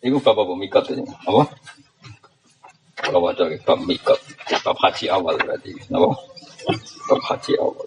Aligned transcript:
Iku 0.00 0.16
bapak 0.16 0.48
bapak 0.48 0.56
mikot 0.56 0.84
ini, 0.96 1.04
apa? 1.04 1.42
Kalau 3.00 3.20
baca 3.20 3.44
bab 3.64 3.80
mikot, 3.84 4.20
bab 4.64 4.76
haji 4.80 5.12
awal 5.12 5.36
berarti, 5.36 5.76
apa? 5.92 6.08
Bab 7.08 7.20
haji 7.28 7.52
awal. 7.60 7.84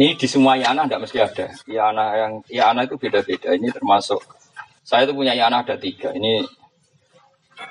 Ini 0.00 0.16
di 0.16 0.26
semua 0.28 0.56
yana 0.56 0.88
tidak 0.88 1.00
mesti 1.04 1.18
ada. 1.20 1.46
Yana 1.68 2.04
yang 2.16 2.32
yana 2.48 2.80
itu 2.88 2.96
beda-beda. 2.96 3.52
Ini 3.52 3.68
termasuk 3.68 4.20
saya 4.80 5.04
itu 5.04 5.12
punya 5.12 5.36
yana 5.36 5.60
ada 5.60 5.76
tiga. 5.76 6.16
Ini 6.16 6.40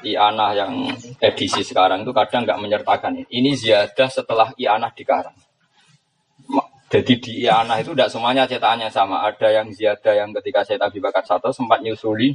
Iana 0.06 0.54
yang 0.54 0.86
edisi 1.20 1.66
sekarang 1.66 2.06
itu 2.06 2.14
kadang 2.14 2.46
nggak 2.46 2.62
menyertakan 2.62 3.20
ini. 3.20 3.28
Ini 3.34 3.52
ziyadah 3.58 4.10
setelah 4.14 4.48
Iana 4.56 4.94
dikarang. 4.94 5.34
Jadi 6.90 7.14
di 7.22 7.32
Iana 7.46 7.78
itu 7.78 7.94
tidak 7.94 8.10
semuanya 8.10 8.50
cetakannya 8.50 8.90
sama. 8.90 9.22
Ada 9.30 9.62
yang 9.62 9.70
ziyadah 9.70 10.14
yang 10.26 10.30
ketika 10.42 10.66
saya 10.66 10.82
Abi 10.82 10.98
Bakar 10.98 11.22
satu 11.22 11.54
sempat 11.54 11.86
nyusuli 11.86 12.34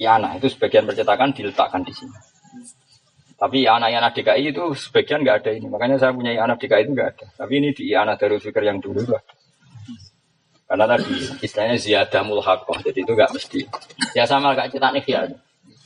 Iana 0.00 0.32
itu 0.40 0.48
sebagian 0.48 0.88
percetakan 0.88 1.36
diletakkan 1.36 1.84
di 1.84 1.92
sini. 1.92 2.16
Tapi 3.36 3.68
Iana 3.68 3.92
Iana 3.92 4.08
DKI 4.08 4.56
itu 4.56 4.72
sebagian 4.72 5.20
nggak 5.20 5.36
ada 5.44 5.50
ini. 5.52 5.68
Makanya 5.68 6.00
saya 6.00 6.16
punya 6.16 6.32
Iana 6.32 6.56
DKI 6.56 6.88
itu 6.88 6.92
nggak 6.96 7.08
ada. 7.12 7.26
Tapi 7.36 7.52
ini 7.60 7.68
di 7.76 7.92
Iana 7.92 8.16
Darul 8.16 8.40
Fikir 8.40 8.64
yang 8.64 8.80
dulu 8.80 9.04
itu. 9.04 9.12
Karena 10.64 10.88
tadi 10.88 11.12
istilahnya 11.44 11.76
ziyadah 11.76 12.22
mulhakoh, 12.24 12.80
jadi 12.80 13.04
itu 13.04 13.12
nggak 13.12 13.28
mesti. 13.36 13.60
Ya 14.16 14.24
sama 14.24 14.56
kayak 14.56 14.72
cetak 14.72 14.96
nih 14.96 15.04
ya. 15.04 15.20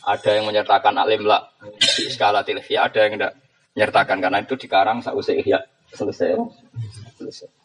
Ada 0.07 0.39
yang 0.39 0.47
menyertakan 0.47 0.95
alim 0.95 1.27
lah 1.27 1.43
di 1.75 2.07
skala 2.07 2.47
tilfiyah, 2.47 2.87
ada 2.87 3.03
yang 3.03 3.19
tidak 3.19 3.35
menyertakan 3.75 4.23
karena 4.23 4.39
itu 4.47 4.55
dikarang 4.55 5.03
sausai 5.03 5.43
ihya 5.43 5.59
selesai. 5.91 6.39
Selesai. 7.19 7.56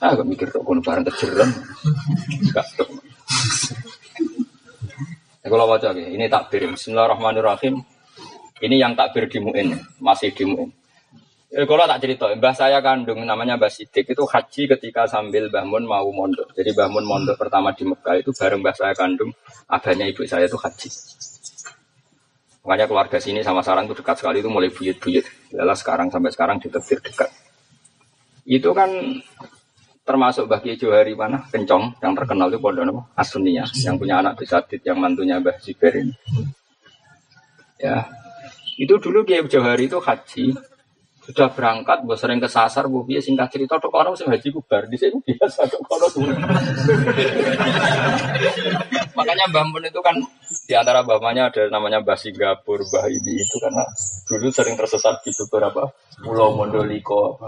Ah, 0.00 0.16
gak 0.16 0.24
mikir 0.24 0.48
kok 0.48 0.64
kono 0.64 0.80
barang 0.80 1.04
kejeran. 1.12 1.50
Gak 2.56 2.66
Ya, 5.40 5.48
kalau 5.48 5.68
baca 5.68 5.92
ini 5.96 6.24
takbir. 6.28 6.72
Bismillahirrahmanirrahim. 6.72 7.84
Ini 8.60 8.76
yang 8.76 8.92
takbir 8.92 9.28
di 9.28 9.40
Mu'in, 9.40 9.72
masih 10.00 10.32
di 10.32 10.44
Mu'in. 10.48 10.68
Eh, 11.52 11.66
kalau 11.68 11.84
tak 11.84 12.00
cerita, 12.00 12.30
mbah 12.32 12.54
saya 12.54 12.78
kandung 12.78 13.26
namanya 13.26 13.58
Mbah 13.58 13.72
Sidik 13.72 14.06
itu 14.06 14.22
haji 14.22 14.70
ketika 14.70 15.04
sambil 15.10 15.50
Mbah 15.50 15.66
Mun 15.66 15.84
mau 15.84 16.06
mondok. 16.14 16.54
Jadi 16.54 16.70
Mbah 16.76 16.88
Mun 16.92 17.04
mondok 17.04 17.36
pertama 17.36 17.74
di 17.74 17.82
Mekah 17.88 18.22
itu 18.22 18.30
bareng 18.30 18.62
mbah 18.62 18.76
saya 18.76 18.94
kandung, 18.94 19.34
adanya 19.66 20.06
ibu 20.06 20.22
saya 20.24 20.46
itu 20.46 20.54
haji. 20.54 20.88
Makanya 22.62 22.86
keluarga 22.86 23.18
sini 23.18 23.42
sama 23.42 23.66
sarang 23.66 23.90
itu 23.90 23.98
dekat 23.98 24.16
sekali 24.22 24.38
itu 24.38 24.48
mulai 24.52 24.70
buyut-buyut. 24.70 25.56
Yalah 25.56 25.74
sekarang 25.74 26.12
sampai 26.12 26.30
sekarang 26.30 26.56
ditebir 26.62 27.02
dekat. 27.02 27.32
Itu 28.46 28.70
kan 28.70 28.92
termasuk 30.10 30.50
bagi 30.50 30.74
Johari 30.74 31.14
mana? 31.14 31.46
Kencong 31.46 32.02
yang 32.02 32.18
terkenal 32.18 32.50
itu 32.50 32.58
pondok 32.58 32.90
apa? 32.90 33.02
Asunia 33.22 33.62
yang 33.86 33.94
punya 33.94 34.18
anak 34.18 34.34
Bisadit 34.34 34.82
yang 34.82 34.98
mantunya 34.98 35.38
Mbah 35.38 35.62
Ziber 35.62 35.94
ini. 35.94 36.10
Ya, 37.78 38.10
itu 38.74 38.98
dulu 38.98 39.22
Kiai 39.22 39.46
Johari 39.46 39.86
itu 39.86 40.02
haji. 40.02 40.58
Sudah 41.20 41.46
berangkat, 41.54 42.02
gue 42.02 42.16
sering 42.18 42.42
kesasar, 42.42 42.90
gue 42.90 43.02
biasa 43.06 43.30
singkat 43.30 43.54
cerita, 43.54 43.78
tuh 43.78 43.92
orang 43.94 44.18
sih 44.18 44.26
haji 44.26 44.50
kubar, 44.50 44.90
di 44.90 44.98
sini 44.98 45.14
biasa 45.22 45.62
tuh 45.70 45.78
kalau 45.86 46.10
Makanya 49.14 49.44
Mbah 49.52 49.64
Mun 49.70 49.84
itu 49.86 50.00
kan 50.02 50.16
di 50.66 50.74
antara 50.74 51.06
bapaknya 51.06 51.52
ada 51.52 51.70
namanya 51.70 52.02
Mbah 52.02 52.18
Singapura, 52.18 52.82
Mbah 52.82 53.06
ini 53.12 53.46
itu 53.46 53.56
karena 53.62 53.84
dulu 54.26 54.50
sering 54.50 54.74
tersesat 54.74 55.22
di 55.22 55.30
beberapa 55.44 55.86
pulau 56.18 56.56
Mondoliko. 56.56 57.38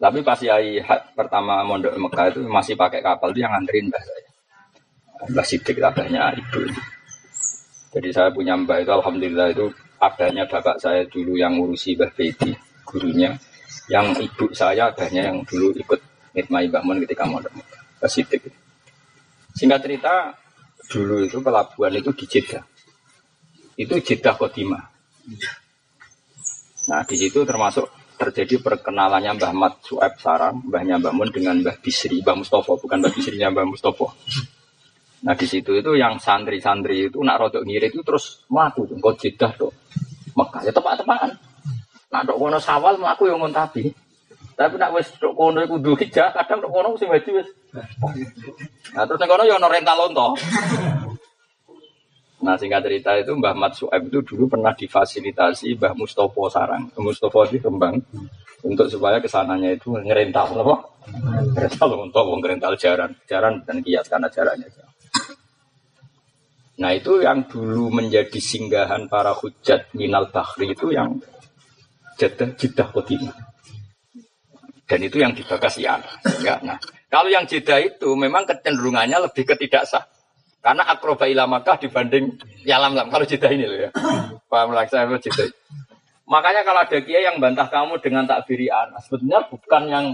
Tapi 0.00 0.24
pas 0.24 0.40
Yai 0.40 0.80
pertama 1.12 1.60
mondok 1.60 1.92
Mekah 2.00 2.32
itu 2.32 2.40
masih 2.48 2.72
pakai 2.72 3.04
kapal 3.04 3.36
itu 3.36 3.44
yang 3.44 3.52
nganterin 3.52 3.92
Mbah 3.92 4.00
saya. 4.00 4.28
Mbah 5.28 5.44
Sidik 5.44 5.76
abahnya 5.76 6.32
ibu. 6.40 6.64
Jadi 7.92 8.08
saya 8.08 8.32
punya 8.32 8.56
Mbah 8.56 8.80
itu 8.80 8.88
Alhamdulillah 8.96 9.52
itu 9.52 9.68
adanya 10.00 10.48
bapak 10.48 10.80
saya 10.80 11.04
dulu 11.04 11.36
yang 11.36 11.60
ngurusi 11.60 12.00
Mbah 12.00 12.16
Bedi, 12.16 12.56
gurunya. 12.88 13.36
Yang 13.92 14.24
ibu 14.24 14.48
saya 14.56 14.88
adanya 14.88 15.28
yang 15.28 15.44
dulu 15.44 15.76
ikut 15.76 16.00
ngitmai 16.32 16.72
Mbah 16.72 16.80
Mun 16.80 17.04
ketika 17.04 17.28
mondok 17.28 17.52
Mbah 17.52 18.08
Sidik. 18.08 18.48
Singkat 19.52 19.84
cerita, 19.84 20.32
dulu 20.88 21.28
itu 21.28 21.44
pelabuhan 21.44 21.92
itu 21.92 22.08
di 22.16 22.24
Jeddah. 22.24 22.64
Itu 23.76 24.00
Jeddah 24.00 24.32
Kodima. 24.32 24.80
Nah, 26.88 27.04
di 27.04 27.16
situ 27.20 27.44
termasuk 27.44 27.99
terjadi 28.20 28.60
perkenalannya 28.60 29.40
Mbah 29.40 29.52
Mat 29.56 29.74
Sueb 29.80 30.20
Sarang, 30.20 30.60
Mbahnya 30.68 31.00
Mbah 31.00 31.16
Mun 31.16 31.32
dengan 31.32 31.56
Mbah 31.64 31.80
Bisri, 31.80 32.20
Mbah 32.20 32.36
Mustofa, 32.36 32.76
bukan 32.76 33.00
Mbah 33.00 33.12
Bisrinya 33.16 33.48
Mbah 33.48 33.64
Mustofa. 33.64 34.12
Nah 35.24 35.32
di 35.32 35.46
situ 35.48 35.72
itu 35.72 35.96
yang 35.96 36.20
santri-santri 36.20 37.08
itu 37.08 37.20
nak 37.24 37.40
rodok 37.40 37.64
ngirit 37.64 37.96
itu 37.96 38.04
terus 38.04 38.44
melaku 38.52 38.84
tuh, 38.84 38.96
kau 39.00 39.16
jedah 39.16 39.52
tuh, 39.56 39.72
Mekah 40.36 40.60
ya 40.68 40.72
tepat-tepatan. 40.72 41.30
Nak 42.10 42.22
dok 42.28 42.36
kono 42.36 42.58
sawal 42.60 43.00
melaku 43.00 43.28
yang 43.32 43.40
ngontabi. 43.40 43.88
Tapi 44.56 44.76
nak 44.76 44.92
wes 44.92 45.08
dok 45.16 45.32
kono 45.32 45.64
itu 45.64 45.80
dulu 45.80 45.96
hijau, 45.96 46.28
kadang 46.36 46.60
dok 46.60 46.72
kono 46.72 46.88
wajib 46.92 47.32
wes. 47.32 47.48
Nah 48.92 49.04
terus 49.08 49.20
kono 49.24 49.42
yo 49.48 49.56
rental 49.56 49.96
lonto. 49.96 50.36
Nah 52.40 52.56
singkat 52.56 52.80
cerita 52.88 53.12
itu 53.20 53.36
Mbah 53.36 53.52
Mat 53.52 53.76
Sueb 53.76 54.08
itu 54.08 54.24
dulu 54.24 54.56
pernah 54.56 54.72
difasilitasi 54.72 55.76
Mbah 55.76 55.92
Mustopo 55.92 56.48
Sarang. 56.48 56.88
Mustopo 56.96 57.44
di 57.44 57.60
Kembang 57.60 58.00
untuk 58.64 58.88
supaya 58.88 59.20
ke 59.20 59.28
sananya 59.28 59.76
itu 59.76 59.92
ngerental 59.92 60.56
apa? 60.56 60.76
Ngerental 61.56 61.88
untuk 62.00 62.24
ngerental 62.40 62.76
jaran, 62.80 63.12
jaran 63.28 63.60
dan 63.64 63.84
kias 63.84 64.08
karena 64.08 64.28
jarannya. 64.32 64.68
Nah 66.80 66.96
itu 66.96 67.20
yang 67.20 67.44
dulu 67.44 67.92
menjadi 67.92 68.40
singgahan 68.40 69.04
para 69.04 69.36
hujat 69.36 69.92
minal 69.92 70.32
bahri 70.32 70.72
itu 70.72 70.88
yang 70.96 71.20
jedah 72.16 72.56
jedah 72.56 72.88
kodimah. 72.88 73.36
Dan 74.88 75.06
itu 75.06 75.22
yang 75.22 75.36
dibagas 75.36 75.78
ya. 75.78 76.00
Nah, 76.66 76.80
kalau 77.06 77.30
yang 77.30 77.46
jeda 77.46 77.78
itu 77.78 78.10
memang 78.18 78.42
kecenderungannya 78.42 79.22
lebih 79.22 79.46
ketidaksah. 79.46 80.02
Karena 80.60 80.84
akroba 80.84 81.24
Makkah 81.24 81.80
dibanding 81.80 82.36
yalam 82.68 82.92
lam. 82.92 83.08
Kalau 83.08 83.24
jeda 83.24 83.48
ini 83.48 83.64
loh 83.64 83.78
ya. 83.88 83.90
Paham 84.44 84.76
saya 84.84 85.08
jeda. 85.16 85.48
Makanya 86.30 86.62
kalau 86.62 86.84
ada 86.86 86.98
kiai 87.02 87.26
yang 87.26 87.42
bantah 87.42 87.66
kamu 87.66 87.98
dengan 87.98 88.22
takbiri 88.22 88.70
anas, 88.70 89.10
sebetulnya 89.10 89.42
bukan 89.50 89.82
yang 89.90 90.06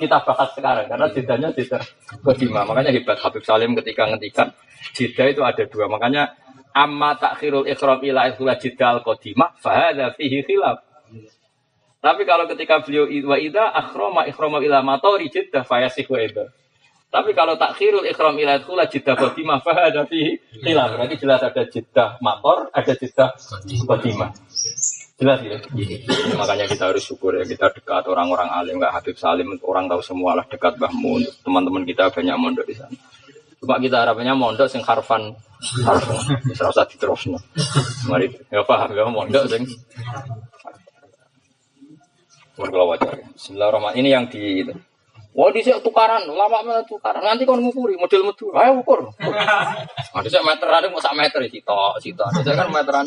kita 0.00 0.22
bahas 0.24 0.48
sekarang 0.56 0.88
karena 0.88 1.06
jedanya 1.12 1.48
jeda 1.52 1.78
kedima. 2.24 2.64
Makanya 2.64 2.94
hebat 2.94 3.20
Habib 3.20 3.44
Salim 3.44 3.76
ketika 3.76 4.08
ngetikan 4.08 4.48
jeda 4.96 5.28
itu 5.28 5.42
ada 5.44 5.62
dua. 5.68 5.90
Makanya 5.90 6.32
amma 6.72 7.18
takhirul 7.18 7.66
ikhram 7.68 8.00
ila 8.00 8.32
ikhla 8.32 8.54
jidal 8.56 9.02
kodima 9.04 9.52
fahada 9.60 10.14
fihi 10.14 10.40
khilaf. 10.46 10.80
Tapi 11.98 12.22
kalau 12.22 12.46
ketika 12.46 12.78
beliau 12.80 13.10
wa 13.26 13.36
ida 13.36 13.74
akhrama 13.74 14.22
ikhrama 14.30 14.62
ila 14.62 14.80
matori 14.86 15.28
jiddah 15.28 15.66
wa 15.66 16.18
ida. 16.22 16.46
Tapi 17.08 17.32
kalau 17.32 17.56
takhirul 17.56 18.04
ikhram 18.04 18.36
ila 18.36 18.60
ikhla 18.60 18.84
jiddah 18.84 19.16
kodima 19.16 19.56
fahada 19.64 20.04
fihi 20.04 20.36
khilaf. 20.60 20.92
Berarti 20.92 21.16
jelas 21.16 21.40
ada 21.40 21.64
jiddah 21.64 22.20
mator, 22.20 22.68
ada 22.68 22.92
jiddah 22.92 23.32
kodima. 23.88 24.28
Jelas 25.16 25.40
ya. 25.40 25.56
Makanya 26.36 26.68
kita 26.68 26.92
harus 26.92 27.02
syukur 27.02 27.40
ya 27.40 27.48
kita 27.48 27.72
dekat 27.72 28.04
orang-orang 28.06 28.52
alim 28.52 28.76
nggak 28.76 28.92
Habib 28.92 29.16
Salim 29.16 29.56
orang 29.64 29.88
tahu 29.88 30.04
semua 30.04 30.36
lah 30.36 30.44
dekat 30.46 30.76
Bahmu 30.76 31.24
teman-teman 31.42 31.88
kita 31.88 32.12
banyak 32.12 32.36
mondok 32.36 32.68
di 32.68 32.76
sana. 32.76 32.92
Cuma 33.58 33.80
kita 33.80 34.04
harapannya 34.04 34.36
mondok 34.36 34.68
sing 34.68 34.84
harfan 34.84 35.34
harfan 35.82 36.16
bisa 36.44 36.70
usah 36.70 36.86
diterusno. 36.86 37.40
Mari 38.06 38.30
ya 38.52 38.62
paham 38.62 38.94
ya 38.94 39.08
mondok 39.08 39.48
sing 39.48 39.64
wajar. 42.58 43.14
Bismillahirrahmanirrahim. 43.32 44.02
Ini 44.02 44.08
yang 44.12 44.24
di 44.30 44.66
Wah 45.36 45.52
di 45.54 45.60
tukaran, 45.60 46.24
lama 46.24 46.64
mana 46.64 46.82
tukaran. 46.82 47.20
Nanti 47.22 47.44
kau 47.44 47.54
ngukuri 47.54 47.94
model 48.00 48.26
metu, 48.26 48.50
ayo 48.56 48.80
ukur. 48.80 49.12
Ada 50.16 50.26
saya 50.26 50.42
meteran, 50.42 50.88
mau 50.90 50.98
sak 50.98 51.14
meter 51.14 51.44
sih, 51.52 51.62
toh. 51.62 51.94
Ada 51.94 52.50
kan 52.58 52.68
meteran, 52.72 53.06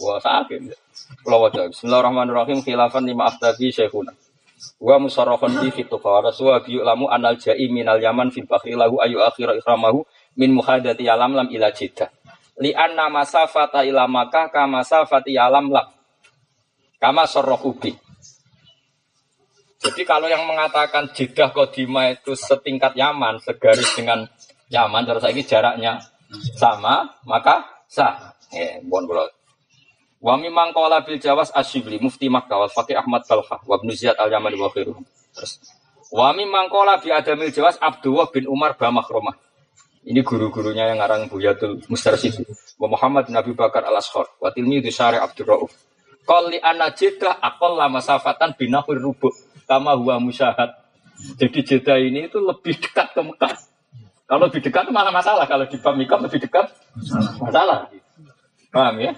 wah 0.00 0.16
sakit. 0.22 0.72
Kalau 1.20 1.42
wajah. 1.44 1.68
Bismillahirrahmanirrahim. 1.68 2.64
Khilafan 2.64 3.04
lima 3.04 3.28
afdadi 3.28 3.68
syekhuna. 3.74 4.14
Wa 4.80 4.96
musarrafan 4.96 5.60
di 5.60 5.68
fitu 5.68 6.00
fawara 6.00 6.32
suwa 6.32 6.64
biyu 6.64 6.80
lamu 6.80 7.12
anal 7.12 7.36
jai 7.36 7.68
minal 7.68 8.00
yaman 8.00 8.32
fil 8.32 8.48
bakhi 8.48 8.72
ayu 8.72 9.20
akhira 9.20 9.52
ikramahu 9.52 10.04
min 10.40 10.56
muhadati 10.56 11.04
alam 11.04 11.36
lam 11.36 11.48
ila 11.52 11.68
jiddah. 11.74 12.08
Li 12.62 12.72
anna 12.72 13.12
masafata 13.12 13.84
ila 13.84 14.08
maka 14.08 14.48
kama 14.48 14.80
masafati 14.80 15.36
alam 15.36 15.68
lam. 15.68 15.92
Kama 16.96 17.28
sorrohubi. 17.28 18.05
Jadi 19.86 20.02
kalau 20.02 20.26
yang 20.26 20.42
mengatakan 20.42 21.14
Jeddah 21.14 21.54
Kodima 21.54 22.10
itu 22.10 22.34
setingkat 22.34 22.98
Yaman, 22.98 23.38
segaris 23.38 23.94
dengan 23.94 24.26
Yaman, 24.66 25.06
terus 25.06 25.22
ini 25.30 25.46
jaraknya 25.46 26.02
sama, 26.58 27.22
maka 27.22 27.86
sah. 27.86 28.34
Eh, 28.50 28.82
bon 28.82 29.06
kalau 29.06 29.30
Wa 30.16 30.34
mimang 30.34 30.72
qala 30.74 31.04
bil 31.04 31.22
Jawas 31.22 31.52
Asyibli 31.52 32.00
mufti 32.02 32.26
Makkah 32.26 32.66
wal 32.66 32.72
Ahmad 32.72 33.22
Balkha 33.28 33.62
wa 33.62 33.74
Ibnu 33.78 33.92
Ziyad 33.94 34.18
al 34.18 34.32
Yamani 34.32 34.58
wa 34.58 34.72
khairuhum. 34.72 35.04
Terus 35.30 35.62
wa 36.10 36.32
mimang 36.32 36.66
qala 36.72 36.98
bi 36.98 37.12
Adamil 37.12 37.52
Jawas 37.52 37.78
Abdullah 37.78 38.26
bin 38.32 38.48
Umar 38.50 38.74
Bamakhromah. 38.74 39.36
Ini 40.06 40.22
guru-gurunya 40.22 40.90
yang 40.90 41.02
ngarang 41.02 41.30
Buyatul 41.30 41.82
Mustarsyid. 41.90 42.42
Wa 42.78 42.86
Muhammad 42.90 43.26
bin 43.26 43.34
Abi 43.34 43.54
Bakar 43.54 43.86
al-Ashar. 43.86 44.26
Wa 44.38 44.54
tilmi 44.54 44.78
Syari 44.86 45.18
Abdul 45.18 45.46
Rauf. 45.46 45.70
Qali 46.26 46.58
akol 46.62 47.72
lama 47.78 48.02
safatan 48.02 48.54
binahur 48.58 48.98
rubuk. 48.98 49.34
Kama 49.66 49.98
huwa 49.98 50.22
musyahad. 50.22 50.72
Jadi 51.36 51.58
jeda 51.66 51.98
ini 51.98 52.30
itu 52.30 52.38
lebih 52.38 52.78
dekat 52.78 53.12
ke 53.12 53.20
Mekah. 53.20 53.54
Kalau 54.26 54.50
lebih 54.50 54.62
dekat 54.62 54.90
malah 54.94 55.10
masalah. 55.14 55.46
Kalau 55.50 55.66
di 55.66 55.78
Bamikam 55.78 56.22
lebih 56.22 56.42
dekat 56.42 56.70
masalah. 57.42 57.90
Paham 58.70 58.96
ya? 59.02 59.12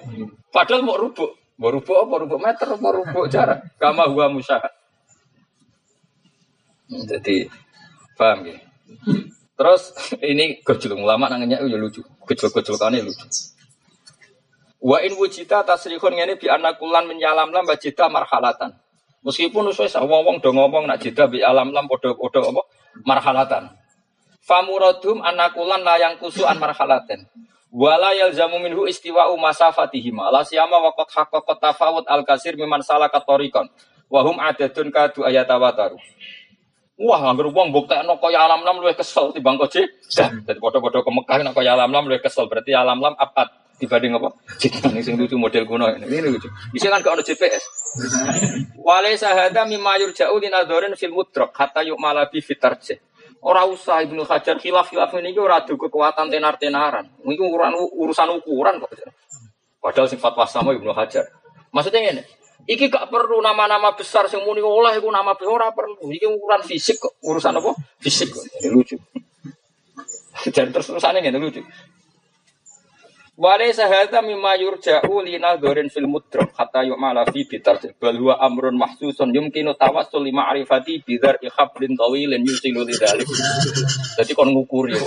Padahal 0.53 0.85
mau 0.85 0.97
rubuk. 0.97 1.37
Mau 1.59 1.75
rubuk 1.75 1.97
apa? 1.97 2.15
Rubuk 2.23 2.41
meter, 2.41 2.69
mau 2.79 2.93
rubuk 2.95 3.27
jarak. 3.29 3.75
Kama 3.77 4.09
huwa 4.09 4.31
musyahad. 4.31 4.71
Jadi, 6.89 7.51
paham 8.17 8.49
ya? 8.49 8.57
Terus 9.59 9.91
ini 10.23 10.63
gojol 10.63 11.03
ulama 11.03 11.27
nangnya 11.27 11.59
ya 11.59 11.77
lucu. 11.77 12.07
Gojol-gojol 12.25 12.79
kane 12.79 13.03
lucu. 13.03 13.27
Wa 14.79 15.03
in 15.03 15.19
wujita 15.19 15.67
tasrihun 15.67 16.15
ngene 16.15 16.39
bi 16.39 16.47
anakulan 16.47 17.11
menyalam 17.11 17.51
lam 17.51 17.67
wajita 17.67 18.07
marhalatan. 18.07 18.79
Meskipun 19.29 19.69
wis 19.69 19.93
wong-wong 19.93 20.41
do 20.41 20.57
ngomong 20.57 20.89
nak 20.89 21.05
jeda 21.05 21.29
bi 21.29 21.45
alam 21.45 21.69
lam 21.69 21.85
padha-padha 21.85 22.49
apa 22.49 22.63
marhalatan. 23.05 23.65
Famuradum 24.41 25.21
anakulan 25.21 25.85
layang 25.85 26.17
kusu 26.17 26.49
an 26.49 26.57
marhalaten. 26.57 27.29
Wala 27.69 28.17
yalzamu 28.17 28.57
minhu 28.57 28.89
istiwa'u 28.89 29.37
masafatihima. 29.37 30.33
La 30.33 30.41
siyama 30.41 30.81
waqat 30.81 31.13
haqqaqat 31.13 31.61
tafawut 31.61 32.09
al-kasir 32.09 32.57
miman 32.57 32.81
salaka 32.81 33.21
tariqan. 33.21 33.69
Wa 34.09 34.25
hum 34.25 34.41
adadun 34.41 34.89
kadu 34.89 35.29
ayatawataru. 35.29 36.01
Wah, 36.99 37.21
anggar 37.29 37.53
wong 37.53 37.69
mbuktekno 37.69 38.17
kaya 38.25 38.49
alam 38.49 38.65
lam 38.65 38.81
luwih 38.81 38.97
kesel 38.97 39.37
timbang 39.37 39.61
koje. 39.61 39.85
Dadi 40.49 40.57
padha-padha 40.57 41.05
ke 41.05 41.11
Mekah 41.13 41.37
nek 41.45 41.53
kaya 41.53 41.77
alam 41.77 41.93
lam 41.93 42.09
luwih 42.09 42.25
kesel. 42.25 42.49
Berarti 42.49 42.73
alam 42.73 43.05
lam 43.05 43.13
abad 43.21 43.53
dibanding 43.79 44.13
apa? 44.19 44.35
Jidan 44.59 44.99
sing 45.01 45.15
lucu 45.15 45.39
model 45.39 45.65
kuno 45.65 45.87
ini. 45.95 46.05
Ini 46.05 46.29
lucu. 46.29 46.51
Bisa 46.75 46.91
kan 46.91 47.01
ono 47.03 47.23
GPS. 47.23 47.63
Wale 48.83 49.15
sahada 49.15 49.65
mimma 49.65 49.97
yurja'u 50.03 50.37
linadzorin 50.37 50.93
fil 50.99 51.15
mudrak 51.15 51.55
hatta 51.55 51.87
yu'mala 51.87 52.27
bi 52.29 52.43
fitarje. 52.43 52.99
Ora 53.39 53.63
usah 53.71 54.03
Ibnu 54.03 54.27
Hajar 54.27 54.59
khilaf-khilaf 54.59 55.15
ini 55.23 55.31
ora 55.39 55.63
adu 55.63 55.79
kekuatan 55.79 56.27
tenar-tenaran. 56.27 57.07
Ini 57.23 57.39
urusan 57.39 57.75
urusan 57.95 58.29
ukuran 58.43 58.83
kok. 58.83 58.91
Padahal 59.79 60.11
sing 60.11 60.19
fatwa 60.19 60.43
sama 60.43 60.75
Ibnu 60.75 60.91
Hajar. 60.91 61.23
Maksudnya 61.71 62.19
ini, 62.19 62.23
Iki 62.69 62.93
gak 62.93 63.09
perlu 63.09 63.41
nama-nama 63.41 63.97
besar 63.97 64.29
sing 64.29 64.45
muni 64.45 64.61
oleh 64.61 65.01
iku 65.01 65.09
nama 65.09 65.33
besar 65.33 65.55
ora 65.57 65.73
perlu. 65.73 66.11
Iki 66.13 66.27
ukuran 66.29 66.61
fisik 66.61 67.01
kok, 67.01 67.17
urusan 67.25 67.57
apa? 67.57 67.73
Fisik 67.97 68.29
kok. 68.29 68.45
Ini 68.61 68.69
lucu. 68.69 69.01
Dan 70.53 70.69
terus 70.69 70.93
terusannya 70.93 71.25
ngene 71.25 71.41
lucu. 71.41 71.65
Wale 73.39 73.71
sahata 73.71 74.19
mimma 74.19 74.59
yurja'u 74.59 75.23
lina 75.23 75.55
dorin 75.63 75.87
fil 75.87 76.11
mudrak 76.11 76.51
hatta 76.59 76.83
yu'mala 76.83 77.23
fi 77.31 77.47
bitar 77.47 77.79
bal 77.95 78.19
huwa 78.19 78.35
amrun 78.43 78.75
mahsusun 78.75 79.31
yumkinu 79.31 79.79
tawassul 79.79 80.27
li 80.27 80.35
ma'rifati 80.35 81.07
bidar 81.07 81.39
ikhablin 81.39 81.95
tawilin 81.95 82.43
yusilu 82.43 82.83
lidzalik. 82.83 83.31
Jadi 84.19 84.35
kon 84.35 84.51
ngukuri. 84.51 84.99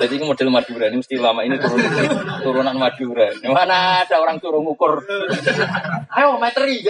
Jadi 0.00 0.16
ini 0.16 0.24
model 0.24 0.48
Madura 0.48 0.88
ini 0.88 1.04
mesti 1.04 1.20
lama 1.20 1.44
ini 1.44 1.60
turun, 1.60 1.84
turunan 2.40 2.72
Madura. 2.80 3.28
Mana 3.44 4.00
ada 4.00 4.16
orang 4.16 4.40
turun 4.40 4.64
ngukur? 4.64 5.04
Ayo 6.08 6.40
meteri. 6.40 6.80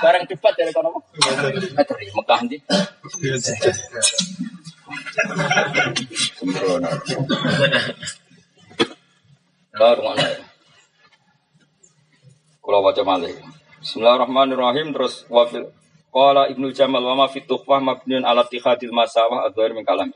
Barang 0.00 0.24
cepat 0.24 0.64
dari 0.64 0.72
kono. 0.72 0.96
Meteri 1.76 2.08
Mekah 2.16 2.40
nanti. 2.40 2.56
Sembrono. 6.40 6.88
Kalau 12.58 12.82
baca 12.82 13.02
malih. 13.06 13.30
Bismillahirrahmanirrahim 13.78 14.90
terus 14.90 15.22
wafil 15.30 15.70
Qala 16.10 16.50
Ibnu 16.50 16.74
Jamal 16.74 17.06
wa 17.06 17.14
ma 17.14 17.26
fi 17.30 17.46
tukhfah 17.46 17.78
mabniun 17.78 18.26
ala 18.26 18.42
tihadil 18.42 18.90
masawah 18.90 19.46
adzair 19.46 19.70
min 19.70 19.86
kalam. 19.86 20.10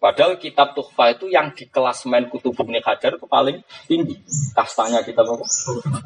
Padahal 0.00 0.36
kitab 0.36 0.76
Tuhfa 0.76 1.12
itu 1.12 1.28
yang 1.32 1.52
di 1.56 1.68
kelas 1.68 2.04
main 2.04 2.28
kutub 2.28 2.52
Ibnu 2.52 2.80
Hajar 2.84 3.16
itu 3.16 3.24
paling 3.24 3.64
tinggi. 3.88 4.20
Kastanya 4.52 5.00
kitab 5.04 5.28
apa? 5.28 5.44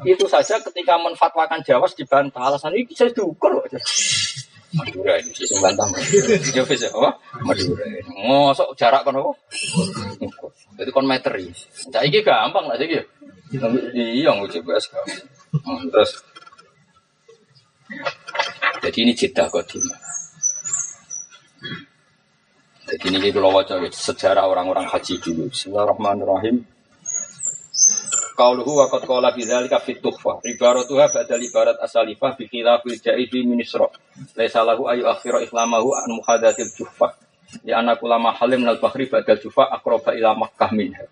Itu 0.07 0.27
saja 0.31 0.59
ketika 0.63 0.95
menfatwakan 0.99 1.59
Jawas 1.59 1.91
dibantah 1.91 2.39
alasan 2.39 2.71
ini 2.75 2.87
bisa 2.87 3.07
diukur. 3.11 3.67
Madura 4.75 5.13
ini 5.23 5.31
sih 5.31 5.47
membantah. 5.55 5.87
Ya 6.51 6.63
bisa 6.67 6.91
apa? 6.91 7.15
Madura. 7.41 7.83
Ngosok 8.11 8.75
jarak 8.75 9.07
kan 9.07 9.15
apa? 9.15 9.31
Jadi 10.75 10.89
kon 10.91 11.07
meteri. 11.07 11.47
Nah, 11.91 12.03
iki 12.03 12.19
gampang 12.19 12.67
lah 12.67 12.75
iki. 12.75 12.99
Iya 13.95 14.35
nguji 14.35 14.59
bahas 14.67 14.91
Terus 15.63 16.11
jadi 18.83 18.97
ini 19.01 19.13
jeda 19.15 19.47
kodim. 19.47 19.81
Jadi 22.85 23.05
ini 23.17 23.33
kalau 23.33 23.55
wajah 23.55 23.81
sejarah 23.89 24.45
orang-orang 24.45 24.85
haji 24.85 25.17
dulu. 25.17 25.49
Bismillahirrahmanirrahim. 25.49 26.61
Qauluhu 28.35 28.83
wa 28.83 28.85
qad 28.91 29.07
qala 29.07 29.31
fi 29.31 29.47
dzalika 29.47 29.79
fit 29.79 30.03
tuhfa. 30.03 30.43
Ibaratuha 30.43 31.07
badal 31.07 31.41
ibarat 31.41 31.79
asalifah 31.81 32.35
bi 32.35 32.45
khilafil 32.51 32.99
jaidi. 32.99 33.47
Laisa 34.35 34.63
lahu 34.63 34.87
ayu 34.87 35.03
akhira 35.07 35.43
ikhlamahu 35.43 35.91
an 35.91 36.09
muhadatil 36.15 36.71
juhfa. 36.75 37.15
Ya 37.63 37.79
anak 37.79 38.01
ulama 38.03 38.35
halim 38.35 38.63
nal 38.63 38.79
bahri 38.79 39.07
badal 39.07 39.39
jufa 39.39 39.67
akroba 39.69 40.15
ila 40.15 40.35
Makkah 40.35 40.71
minha. 40.71 41.05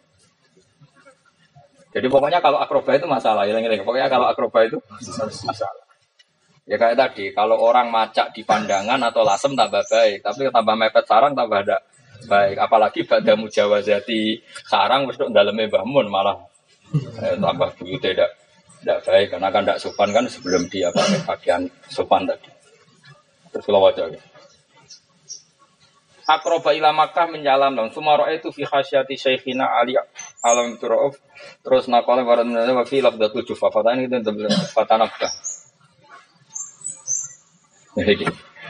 Jadi 1.94 2.10
pokoknya 2.10 2.42
kalau 2.42 2.58
akroba 2.58 2.98
itu 2.98 3.06
masalah, 3.06 3.46
ya, 3.46 3.54
pokoknya 3.86 4.10
kalau 4.10 4.26
akroba 4.26 4.66
itu 4.66 4.82
masalah. 5.46 5.84
Ya 6.64 6.80
kayak 6.80 6.96
tadi, 6.96 7.30
kalau 7.36 7.60
orang 7.60 7.92
macak 7.92 8.34
di 8.34 8.42
pandangan 8.42 8.98
atau 8.98 9.22
lasem 9.22 9.54
tambah 9.54 9.84
baik, 9.84 10.24
tapi 10.26 10.48
tambah 10.50 10.74
mepet 10.80 11.06
sarang 11.06 11.36
tambah 11.38 11.60
ada 11.60 11.78
baik. 12.26 12.56
Apalagi 12.56 13.04
pada 13.04 13.36
mujawazati 13.36 14.42
sarang 14.66 15.06
wis 15.06 15.20
dalamnya 15.20 15.70
bangun 15.70 16.08
malah 16.08 16.40
eh, 17.20 17.36
tambah 17.36 17.70
buyut 17.78 18.00
tidak 18.00 18.32
tidak 18.80 19.00
baik 19.04 19.28
karena 19.32 19.48
kan 19.52 19.62
tidak 19.68 19.80
sopan 19.84 20.10
kan 20.16 20.24
sebelum 20.28 20.64
dia 20.72 20.88
pakai 20.96 21.20
pakaian 21.28 21.62
sopan 21.92 22.24
tadi. 22.26 22.63
Terus 23.54 23.66
kalau 23.70 23.86
wajah. 23.86 24.10
Akroba 26.24 26.72
ila 26.72 26.96
Makkah 26.96 27.30
menjalan 27.30 27.76
dong. 27.76 27.92
Sumaro 27.92 28.26
itu 28.32 28.50
fi 28.50 28.64
khasyati 28.64 29.14
syekhina 29.14 29.68
Ali 29.68 29.94
alam 30.42 30.80
turuf. 30.80 31.20
Terus 31.62 31.92
nakalnya 31.92 32.24
warat 32.26 32.48
menjadi 32.48 32.74
wa 32.74 32.86
fi 32.88 32.98
lafdatul 33.04 33.44
jufa. 33.46 33.68
Fatah 33.70 33.94
ini 33.94 34.08
itu 34.10 34.32
fatanabda. 34.74 35.30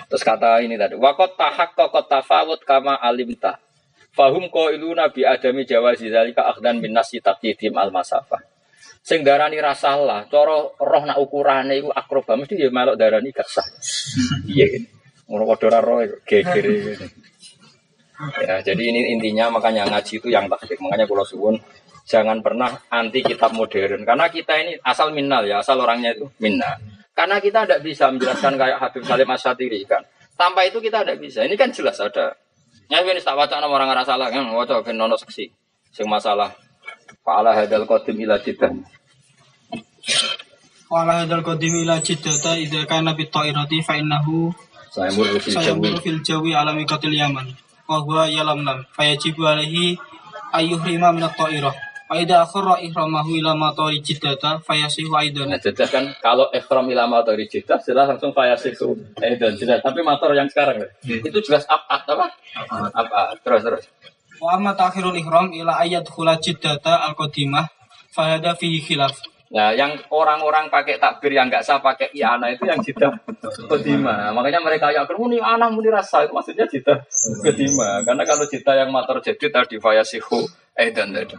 Terus 0.10 0.24
kata 0.26 0.60
ini 0.66 0.76
tadi. 0.76 1.00
Wakot 1.00 1.40
tahak 1.40 1.78
kokot 1.78 2.10
tafawut 2.10 2.60
kama 2.66 2.98
alimta. 3.00 3.62
Fahum 4.14 4.46
ko 4.54 4.70
ilu 4.70 4.94
nabi 4.94 5.26
adami 5.26 5.66
jawa 5.66 5.98
zalika 5.98 6.46
akhdan 6.46 6.78
min 6.78 6.94
nasi 6.94 7.18
al 7.24 7.90
masafah. 7.90 8.53
Sing 9.04 9.20
darani 9.20 9.60
rasalah, 9.60 10.32
coro 10.32 10.80
roh 10.80 11.04
nak 11.04 11.20
ukurane 11.20 11.76
iku 11.76 11.92
akroba 11.92 12.40
mesti 12.40 12.56
ya 12.56 12.72
melok 12.72 12.96
darani 12.96 13.36
gak 13.36 13.52
sah. 13.52 13.68
Iya 14.48 14.66
gitu. 14.72 14.88
Ngono 15.28 15.44
padha 15.44 15.84
roh 15.84 16.00
geger. 16.24 16.66
Ya, 18.48 18.64
jadi 18.64 18.80
ini 18.80 19.12
intinya 19.12 19.52
makanya 19.52 19.92
ngaji 19.92 20.24
itu 20.24 20.32
yang 20.32 20.48
takdir. 20.48 20.80
Makanya 20.80 21.04
kalau 21.04 21.28
suwun 21.28 21.60
jangan 22.08 22.40
pernah 22.40 22.80
anti 22.88 23.20
kitab 23.20 23.52
modern 23.52 24.08
karena 24.08 24.32
kita 24.32 24.56
ini 24.56 24.80
asal 24.80 25.12
minnal 25.12 25.44
ya, 25.44 25.60
asal 25.60 25.84
orangnya 25.84 26.16
itu 26.16 26.32
minna. 26.40 26.80
Karena 27.12 27.44
kita 27.44 27.68
tidak 27.68 27.84
bisa 27.84 28.08
menjelaskan 28.08 28.56
kayak 28.56 28.80
Habib 28.80 29.04
Salim 29.04 29.28
Asyatiri 29.28 29.84
kan. 29.84 30.00
Tanpa 30.40 30.64
itu 30.64 30.80
kita 30.80 31.04
tidak 31.04 31.20
bisa. 31.20 31.44
Ini 31.44 31.60
kan 31.60 31.76
jelas 31.76 32.00
ada. 32.00 32.40
Ya 32.88 33.04
ini 33.04 33.20
tak 33.20 33.36
baca 33.36 33.60
orang 33.60 33.92
ngerasa 33.92 34.16
salah 34.16 34.32
kan, 34.32 34.48
waca 34.48 34.80
nono 34.96 35.20
seksi. 35.20 35.52
Sing 35.92 36.08
masalah 36.08 36.63
Fa'ala 37.24 37.56
hadal 37.56 37.86
qadim 37.88 38.18
ila 38.24 38.36
jidah. 38.40 38.72
Fa'ala 40.90 41.24
hadal 41.24 41.42
qadim 41.42 41.74
ila 41.84 41.98
jidah 42.04 42.56
idza 42.60 42.84
kana 42.86 43.16
bi 43.18 43.26
ta'irati 43.28 43.80
fa 43.82 43.98
innahu 43.98 44.52
Sayamur 44.94 45.42
fil 45.42 45.58
jawi. 45.58 45.90
fil 46.06 46.20
jawi 46.22 46.52
alami 46.54 46.86
qatil 46.86 47.18
yaman 47.18 47.50
wa 47.90 47.98
huwa 48.06 48.30
yalamlam 48.30 48.86
fayajibu 48.94 49.42
alaihi 49.42 49.98
ayyuhrima 50.54 51.10
min 51.10 51.26
at-ta'irah 51.26 51.74
wa 51.74 52.14
idza 52.22 52.46
akhara 52.46 52.78
ihramahu 52.78 53.34
ila 53.42 53.58
matari 53.58 54.06
jiddata 54.06 54.62
fayasihu 54.62 55.10
aidan 55.18 55.50
Nah, 55.50 55.58
jelas 55.58 55.90
kan 55.90 56.14
kalau 56.22 56.46
ikhram 56.54 56.86
ila 56.94 57.10
matari 57.10 57.50
jidah 57.50 57.82
jelas 57.82 58.06
langsung 58.06 58.38
fayasihu. 58.38 58.94
Eh 59.18 59.34
dan 59.42 59.58
jelas. 59.58 59.82
Tapi 59.82 60.06
motor 60.06 60.30
yang 60.38 60.46
sekarang 60.46 60.86
itu 61.02 61.40
jelas 61.42 61.66
apa 61.66 62.06
apa? 62.06 62.30
Apa? 62.94 63.34
Terus 63.42 63.62
terus. 63.66 63.84
Wa 64.44 64.60
amma 64.60 64.76
ta'khirul 64.76 65.16
ihram 65.16 65.56
ila 65.56 65.80
ayat 65.80 66.04
khula 66.12 66.36
jiddata 66.36 67.08
al-qadimah 67.08 67.72
fahada 68.12 68.52
fihi 68.60 68.84
khilaf 68.84 69.16
Nah, 69.54 69.70
yang 69.70 69.94
orang-orang 70.10 70.66
pakai 70.74 70.98
takbir 70.98 71.30
yang 71.30 71.46
nggak 71.46 71.62
sah 71.62 71.78
pakai 71.78 72.10
iana 72.18 72.50
itu 72.50 72.66
yang 72.66 72.82
jidah 72.82 73.14
kedima. 73.70 74.34
Makanya 74.34 74.58
mereka 74.66 74.90
yang 74.90 75.06
muni 75.14 75.38
anak 75.38 75.70
muni 75.70 75.94
rasa 75.94 76.26
itu 76.26 76.34
maksudnya 76.34 76.66
jidah 76.66 76.98
kedima. 77.46 78.02
Karena 78.02 78.26
kalau 78.26 78.50
jidah 78.50 78.82
yang 78.82 78.90
mater 78.90 79.22
jadi 79.22 79.54
tadi 79.54 79.78
fayasihu 79.78 80.42
eh 80.74 80.90
dan 80.90 81.14
tadi. 81.14 81.38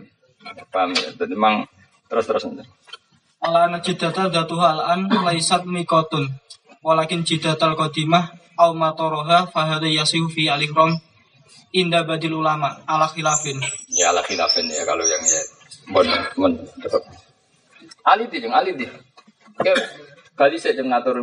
Paham 0.70 0.94
ya? 0.94 1.10
Jadi 1.10 1.34
memang 1.34 1.66
terus 2.06 2.22
terus 2.30 2.46
nanti. 2.46 2.62
Ala 3.42 3.66
anna 3.66 3.82
jiddata 3.82 4.30
datuha 4.30 4.78
al-an 4.78 5.10
laisat 5.10 5.66
mikotun 5.66 6.30
Walakin 6.84 7.24
jiddatal 7.24 7.76
qadimah 7.76 8.30
Au 8.60 8.76
matoroha 8.78 9.50
fahada 9.50 9.90
yasihu 9.90 10.30
fi 10.30 10.48
alikrom 10.48 10.94
Inda 11.74 12.06
badil 12.06 12.38
ulama 12.38 12.86
ala 12.86 13.10
khilafin 13.10 13.58
Ya 13.90 14.14
ala 14.14 14.22
khilafin 14.22 14.70
ya 14.70 14.86
kalau 14.86 15.02
yang 15.02 15.22
ya. 15.22 15.42
Bon, 15.90 16.06
bon, 16.38 16.52
tetap. 16.80 17.02
Ali 18.06 18.30
di, 18.30 18.40
Ali 18.48 18.72
di. 18.78 18.86
Oke, 19.58 19.72
kali 20.38 20.56
saya 20.56 20.76
jeng 20.76 20.88
ngatur 20.88 21.20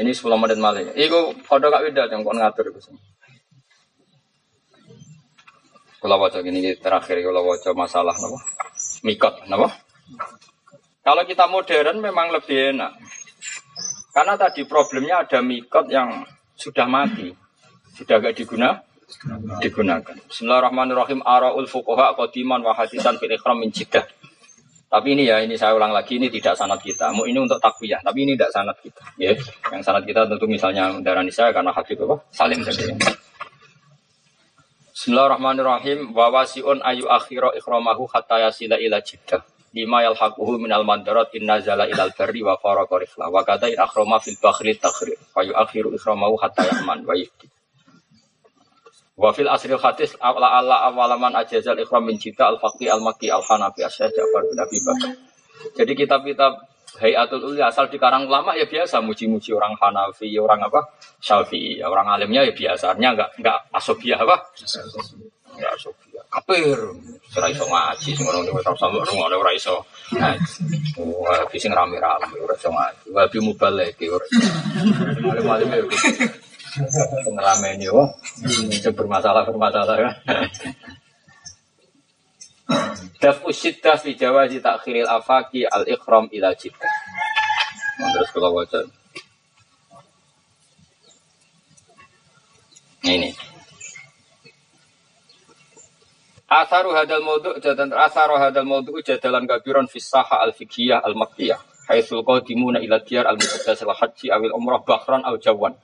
Ini 0.00 0.10
10 0.16 0.24
menit 0.40 0.56
malah. 0.56 0.80
Iku 0.96 1.36
kode 1.44 1.68
kak 1.68 1.82
Wida 1.84 2.08
jeng 2.08 2.24
kon 2.24 2.40
ngatur 2.40 2.72
itu. 2.72 2.80
Kalau 6.00 6.16
wajah 6.16 6.40
gini 6.40 6.72
terakhir 6.80 7.20
kalau 7.20 7.44
wajah 7.44 7.76
masalah 7.76 8.16
napa? 8.16 8.40
Mikot 9.04 9.44
napa? 9.52 9.68
Kalau 11.04 11.22
kita 11.28 11.44
modern 11.44 12.00
memang 12.00 12.32
lebih 12.32 12.72
enak. 12.72 12.96
Karena 14.16 14.34
tadi 14.40 14.64
problemnya 14.64 15.28
ada 15.28 15.44
mikot 15.44 15.92
yang 15.92 16.24
sudah 16.60 16.84
mati, 16.84 17.32
sudah 17.96 18.20
gak 18.20 18.36
diguna, 18.36 18.84
digunakan. 19.64 20.12
Bismillahirrahmanirrahim. 20.28 21.24
Araul 21.24 21.64
fuqaha 21.64 22.12
qadiman 22.14 22.60
wa 22.60 22.76
hadisan 22.76 23.16
fil 23.16 23.32
ikhram 23.32 23.56
min 23.64 23.72
jidah. 23.72 24.04
Tapi 24.90 25.14
ini 25.14 25.30
ya, 25.30 25.38
ini 25.40 25.54
saya 25.54 25.78
ulang 25.78 25.94
lagi, 25.94 26.18
ini 26.18 26.26
tidak 26.28 26.58
sanat 26.58 26.82
kita. 26.82 27.14
Mau 27.14 27.22
ini 27.22 27.38
untuk 27.38 27.62
takwiyah, 27.62 28.02
tapi 28.02 28.26
ini 28.26 28.34
tidak 28.34 28.50
sanat 28.50 28.76
kita. 28.82 29.02
Ya, 29.16 29.32
yang 29.70 29.80
sanat 29.86 30.02
kita 30.02 30.26
tentu 30.26 30.50
misalnya 30.50 30.90
darah 30.98 31.22
nisa 31.22 31.46
karena 31.54 31.70
Habib 31.70 32.04
apa? 32.10 32.16
Salim 32.34 32.60
tadi. 32.60 32.90
Bismillahirrahmanirrahim. 34.90 36.10
Wa 36.10 36.28
wasiun 36.34 36.82
ayu 36.82 37.06
akhira 37.06 37.54
ikhramahu 37.54 38.10
hatta 38.10 38.50
yasila 38.50 38.76
ila 38.82 38.98
jiddah. 38.98 39.40
Lima 39.70 40.02
yalhaquhu 40.02 40.58
minal 40.58 40.82
mandarat 40.82 41.30
inna 41.38 41.62
zala 41.62 41.86
ilal 41.86 42.10
barri 42.14 42.42
wa 42.42 42.58
faraqa 42.58 42.98
rifla. 42.98 43.30
Wa 43.30 43.46
kata 43.46 43.70
in 43.70 43.78
akhrama 43.78 44.18
fil 44.18 44.38
bakhri 44.42 44.74
takhri. 44.74 45.14
Wa 45.30 45.46
yu 45.46 45.54
akhiru 45.54 45.94
ikhramahu 45.94 46.34
hatta 46.42 46.66
yahman 46.66 47.06
wa 47.06 47.14
yifti. 47.14 47.46
Wa 49.14 49.30
fil 49.30 49.46
asril 49.46 49.78
hadis 49.78 50.16
ala 50.18 50.58
ala 50.58 50.90
awalaman 50.90 51.38
ajazal 51.38 51.78
ikhram 51.78 52.08
min 52.08 52.18
jiddah 52.18 52.50
al 52.50 52.58
faqi 52.58 52.90
al 52.90 53.04
maki 53.04 53.30
al 53.30 53.44
hanafi 53.46 53.86
asyad 53.86 54.10
Ja'far 54.10 54.42
bin 54.48 54.58
Abi 54.58 54.78
Bakar. 54.82 55.12
Jadi 55.76 55.92
kitab-kitab 55.92 56.52
Hayatul 56.98 57.54
Uli 57.54 57.62
asal 57.62 57.86
di 57.86 58.02
karang 58.02 58.26
ulama 58.26 58.50
ya 58.58 58.66
biasa 58.66 58.98
muji-muji 58.98 59.54
orang 59.54 59.78
Hanafi, 59.78 60.26
orang 60.42 60.66
apa? 60.66 60.90
Syafi'i. 61.22 61.78
Orang 61.86 62.10
alimnya 62.10 62.42
ya 62.42 62.50
biasanya 62.50 63.14
enggak 63.14 63.30
enggak 63.38 63.58
asobiah 63.70 64.18
apa? 64.18 64.50
Enggak 65.54 65.72
asobiah. 65.78 66.09
Kapir, 66.30 66.78
ora 67.34 67.46
iso 67.50 67.66
ngaji 67.66 68.14
sing 68.14 68.22
ngono 68.22 68.54
wis 68.54 68.62
sama 68.62 69.02
ngono 69.02 69.34
ora 69.42 69.50
iso. 69.50 69.82
Wah, 70.14 71.42
sing 71.58 71.74
rame-rame 71.74 72.38
ora 72.38 72.54
iso 72.54 72.70
ngaji. 72.70 73.10
Wabi 73.10 73.38
mubalek 73.42 73.98
ora. 74.06 74.26
Alim-alim 75.34 75.74
ya. 75.74 75.82
Pengalaman 77.26 77.82
yo, 77.82 78.06
bermasalah-bermasalah 78.94 79.96
kan. 79.98 80.14
Daf 83.18 83.42
usyiddah 83.42 83.98
fi 83.98 84.14
jawazi 84.14 84.62
takhiril 84.62 85.10
afaki 85.10 85.66
al 85.66 85.82
ikhram 85.90 86.30
ila 86.30 86.54
jiddah. 86.54 86.94
Terus 87.98 88.30
kalau 88.30 88.54
baca. 88.54 88.80
Ini. 93.02 93.34
Asaru 96.50 96.90
hadal 96.90 97.22
maudu 97.22 97.54
jadalan 97.62 97.94
asaru 97.94 98.34
hadal 98.34 98.66
maudu 98.66 98.98
jadalan 99.06 99.46
kabiron 99.46 99.86
fi 99.86 100.02
saha 100.02 100.42
al 100.42 100.50
fiqhiyah 100.50 100.98
al 100.98 101.14
makkiyah. 101.14 101.62
Haitsul 101.86 102.26
qadimuna 102.26 102.82
ila 102.82 102.98
diyar 103.06 103.30
al 103.30 103.38
muqaddas 103.38 103.86
al 103.86 103.94
haji 103.94 104.34
awil 104.34 104.50
umrah 104.58 104.82
bahran 104.82 105.22
al 105.22 105.38
jawan. 105.38 105.78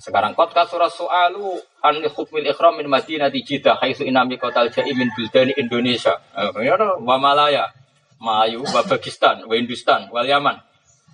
Sekarang 0.00 0.32
kot 0.32 0.56
kasura 0.56 0.88
soalu 0.88 1.60
an 1.84 2.00
hukmil 2.08 2.48
ikhram 2.48 2.80
min 2.80 2.88
madinati 2.88 3.44
Jeddah 3.44 3.76
haitsu 3.84 4.08
inami 4.08 4.40
kotal 4.40 4.72
jai 4.72 4.96
min 4.96 5.12
buldani 5.12 5.52
Indonesia. 5.60 6.16
Ya 6.64 6.80
wa 6.80 7.20
Malaya, 7.20 7.68
Melayu, 8.16 8.64
wa 8.64 8.80
Pakistan, 8.80 9.44
wa 9.44 9.52
Hindustan, 9.60 10.08
wal 10.08 10.24
Yaman. 10.24 10.56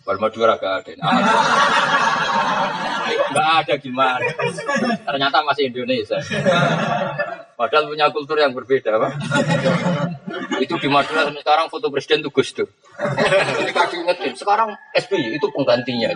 Wal 0.06 0.22
Madura 0.22 0.54
gak 0.54 0.86
ada. 0.86 0.90
Enggak 3.10 3.48
ada 3.58 3.74
gimana. 3.74 4.22
Ternyata 5.02 5.42
masih 5.42 5.66
Indonesia. 5.66 6.22
Padahal 7.56 7.88
punya 7.88 8.12
kultur 8.12 8.36
yang 8.36 8.52
berbeda, 8.52 9.00
Pak. 9.00 9.12
itu 10.60 10.74
di 10.80 10.88
Madura 10.88 11.28
sekarang 11.28 11.66
foto 11.68 11.88
presiden 11.92 12.20
itu 12.24 12.30
Gus 12.32 12.52
Dur. 12.52 12.68
Jadi 13.60 13.72
kasih 13.72 13.98
ingetin, 14.04 14.32
sekarang 14.36 14.72
SBY 14.96 15.36
itu 15.36 15.46
penggantinya. 15.52 16.08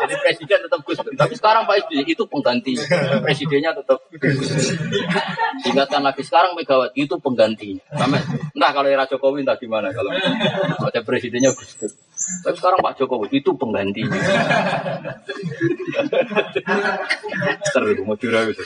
Jadi 0.00 0.14
presiden 0.20 0.58
tetap 0.68 0.80
Gus 0.84 1.00
Dur, 1.00 1.12
tapi 1.16 1.36
sekarang 1.36 1.64
Pak 1.68 1.88
SBY 1.88 2.04
itu 2.08 2.24
penggantinya. 2.28 2.84
Presidennya 3.24 3.72
tetap 3.76 4.00
Ingatkan 5.60 6.00
lagi 6.00 6.22
sekarang 6.24 6.56
Megawati 6.56 7.04
itu 7.04 7.16
penggantinya. 7.20 7.84
Sama, 7.96 8.16
entah 8.56 8.70
kalau 8.72 8.88
era 8.88 9.04
Jokowi 9.04 9.44
entah 9.44 9.56
gimana 9.60 9.92
kalau 9.92 10.12
ada 10.80 11.00
presidennya 11.04 11.52
Gus 11.52 11.76
Dur. 11.76 11.92
Tapi 12.44 12.56
sekarang 12.56 12.80
Pak 12.84 12.96
Jokowi 13.00 13.28
itu 13.32 13.52
penggantinya. 13.56 14.16
Seru 17.72 18.04
Madura 18.04 18.44
gitu. 18.48 18.64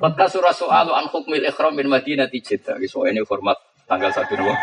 Kota 0.00 0.24
surah 0.26 0.54
soal 0.56 0.88
an 0.90 1.06
hukmil 1.12 1.44
ikhram 1.44 1.76
min 1.76 1.86
Madinah 1.86 2.26
Jeddah. 2.32 2.80
So 2.88 3.06
ini 3.06 3.22
hormat 3.22 3.56
tanggal 3.86 4.10
satu 4.10 4.34
dua. 4.34 4.54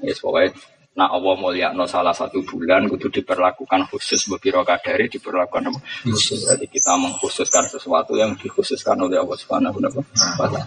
Ya 0.00 0.14
pokoknya 0.16 0.56
nak 0.90 1.10
Allah 1.14 1.34
mulia 1.38 1.68
no 1.70 1.86
salah 1.86 2.10
satu 2.10 2.42
bulan 2.42 2.90
itu 2.90 3.06
diperlakukan 3.06 3.86
khusus 3.94 4.26
beberapa 4.26 4.66
kadari 4.66 5.06
diperlakukan 5.06 5.70
khusus. 6.08 6.50
Jadi 6.50 6.66
kita 6.66 6.98
mengkhususkan 6.98 7.68
sesuatu 7.70 8.18
yang 8.18 8.34
dikhususkan 8.34 8.98
oleh 8.98 9.22
Allah 9.22 9.38
Subhanahu 9.38 9.78
wa 9.78 9.90
taala. 10.40 10.66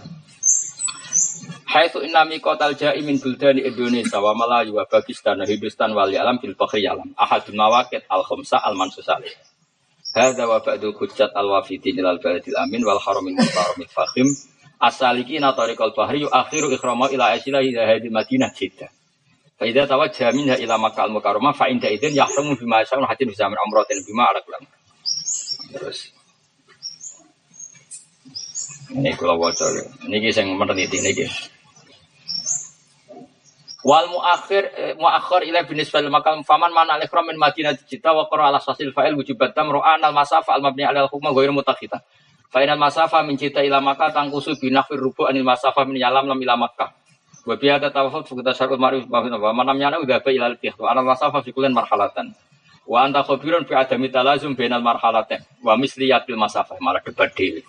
Haitsu 1.74 2.06
inna 2.06 2.22
miqatal 2.22 2.78
ja'i 2.78 3.02
min 3.02 3.18
buldani 3.18 3.66
Indonesia 3.66 4.22
wa 4.22 4.30
Malayu 4.32 4.78
wa 4.78 4.86
Pakistan 4.86 5.42
wa 5.42 5.46
Hindustan 5.46 5.90
wal 5.90 6.08
alam 6.14 6.38
bil 6.38 6.54
alam. 6.54 7.10
Ahadun 7.18 7.58
mawaqit 7.58 8.06
al 8.06 8.22
khamsa 8.22 8.62
al 8.62 8.78
mansus 8.78 9.10
alih. 9.10 9.34
Hadza 10.14 10.46
wa 10.46 10.62
ba'du 10.62 10.94
hujjat 10.94 11.34
al 11.34 11.50
wafidin 11.50 11.98
ilal 11.98 12.22
baladil 12.22 12.54
amin 12.54 12.86
wal 12.86 13.02
haramil 13.02 13.34
muhtaramil 13.34 13.90
fakhim. 13.90 14.30
Asaliki 14.78 15.42
na 15.42 15.50
tariqal 15.58 15.90
bahri 15.90 16.22
akhiru 16.22 16.70
ikhrama 16.70 17.10
ila 17.10 17.34
asila 17.34 17.58
ila 17.58 17.82
hadil 17.82 18.14
madinah 18.14 18.54
jiddah. 18.54 18.90
Fa 19.58 19.64
idza 19.66 19.90
tawajjaha 19.90 20.30
minha 20.34 20.54
ila 20.58 20.78
Makkah 20.78 21.10
al 21.10 21.12
mukarramah 21.14 21.54
fa 21.54 21.66
inda 21.66 21.90
idzin 21.90 22.14
yahramu 22.14 22.54
bima 22.54 22.82
yasha'u 22.82 23.02
hatin 23.06 23.26
bisa 23.26 23.50
min 23.50 23.58
umratin 23.58 23.98
bima 24.06 24.30
ala 24.30 24.38
kulam. 24.46 24.62
Terus 25.74 26.14
ini 28.94 29.10
kalau 29.18 29.42
waca 29.42 29.66
ini 30.06 30.30
sing 30.30 30.46
meneliti 30.54 31.02
niki. 31.02 31.26
Wal 33.84 34.08
muakhir 34.08 34.72
eh, 34.80 34.92
muakhir 34.96 35.44
ila 35.44 35.60
binis 35.68 35.92
fil 35.92 36.08
makam 36.08 36.40
faman 36.40 36.72
man 36.72 36.88
al 36.88 37.04
ikram 37.04 37.28
min 37.28 37.36
madinah 37.36 37.76
cita 37.84 38.16
wa 38.16 38.24
qara 38.32 38.48
ala 38.48 38.56
sasil 38.56 38.96
fa'il 38.96 39.12
wujubat 39.12 39.52
tamru 39.52 39.84
an 39.84 40.00
al 40.00 40.16
masafa 40.16 40.56
al 40.56 40.64
mabni 40.64 40.88
ala 40.88 41.04
al 41.04 41.10
hukma 41.12 41.36
ghairu 41.36 41.52
mutakhita. 41.52 42.00
Fa 42.48 42.64
inal 42.64 42.80
masafa 42.80 43.20
min 43.28 43.36
cita 43.36 43.60
ila 43.60 43.84
makkah 43.84 44.08
tangkusu 44.08 44.56
bi 44.56 44.72
nafir 44.72 44.96
rubu 44.96 45.28
anil 45.28 45.44
masafa 45.44 45.84
min 45.84 46.00
yalam 46.00 46.24
lam 46.24 46.40
ila 46.40 46.56
makkah. 46.56 46.96
Wa 47.44 47.60
bi 47.60 47.68
hada 47.68 47.92
tawafut 47.92 48.24
fi 48.24 48.40
tasarruf 48.40 48.80
ma'ruf 48.80 49.04
wa 49.04 49.52
man 49.52 49.68
lam 49.68 49.76
yana 49.76 50.00
udaba 50.00 50.32
ila 50.32 50.48
al 50.48 50.56
tihtu 50.56 50.88
al 50.88 51.04
masafa 51.04 51.44
fi 51.44 51.52
kullin 51.52 51.76
marhalatan. 51.76 52.32
Wa 52.88 53.04
anta 53.04 53.20
khabirun 53.20 53.68
fi 53.68 53.76
adami 53.76 54.08
talazum 54.08 54.56
bainal 54.56 54.80
marhalatain 54.80 55.44
wa 55.60 55.76
misliyatil 55.76 56.40
masafa 56.40 56.80
malah 56.80 57.04
kebadil. 57.04 57.60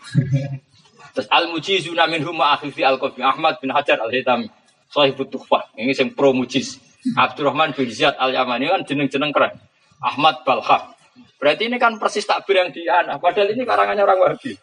Terus 1.11 1.27
al 1.27 1.51
mujizuna 1.51 2.07
minhum 2.07 2.39
ma'akhifi 2.39 2.87
al 2.87 2.95
qafi 3.03 3.19
Ahmad 3.19 3.59
bin 3.59 3.75
Hajar 3.75 3.99
al 3.99 4.15
Hitami. 4.15 4.47
Sahibut 4.95 5.27
Tuhfah. 5.27 5.75
Ini 5.75 5.91
yang 5.91 6.15
pro 6.15 6.31
mujiz. 6.31 6.79
Abdurrahman 7.19 7.75
bin 7.75 7.91
Ziyad 7.91 8.15
al 8.15 8.31
Yamani 8.31 8.71
kan 8.71 8.81
jeneng-jeneng 8.87 9.35
keren. 9.35 9.59
Ahmad 9.99 10.47
Balha. 10.47 10.95
Berarti 11.35 11.67
ini 11.67 11.75
kan 11.75 11.99
persis 11.99 12.23
takbir 12.23 12.63
yang 12.63 12.71
di 12.71 12.87
anak. 12.87 13.19
Padahal 13.19 13.51
ini 13.51 13.67
karangannya 13.67 14.07
orang 14.07 14.19
Wahabi. 14.23 14.55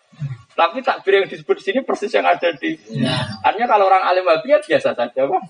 Tapi 0.57 0.81
takbir 0.81 1.21
yang 1.21 1.27
disebut 1.29 1.61
di 1.61 1.65
sini 1.69 1.79
persis 1.85 2.09
yang 2.17 2.25
ada 2.25 2.49
di. 2.57 2.81
Artinya 3.45 3.69
kalau 3.69 3.93
orang 3.93 4.09
alim 4.09 4.25
Wahabi 4.25 4.57
ya 4.57 4.59
biasa 4.65 4.97
saja, 4.97 5.21
Pak. 5.29 5.43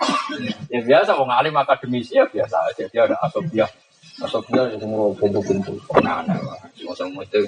Ya 0.66 0.80
biasa, 0.82 1.14
mau 1.14 1.30
alim 1.30 1.54
akademisi 1.54 2.18
ya 2.18 2.26
biasa 2.26 2.74
aja. 2.74 2.84
Dia 2.90 3.06
ada 3.06 3.16
asobiah. 3.22 3.70
Asobiah 4.18 4.66
yang 4.66 4.82
semua 4.82 5.14
bentuk-bentuk. 5.14 5.78
Nah, 6.02 6.26
nah, 6.26 6.36
nah. 6.36 7.22
itu. 7.22 7.42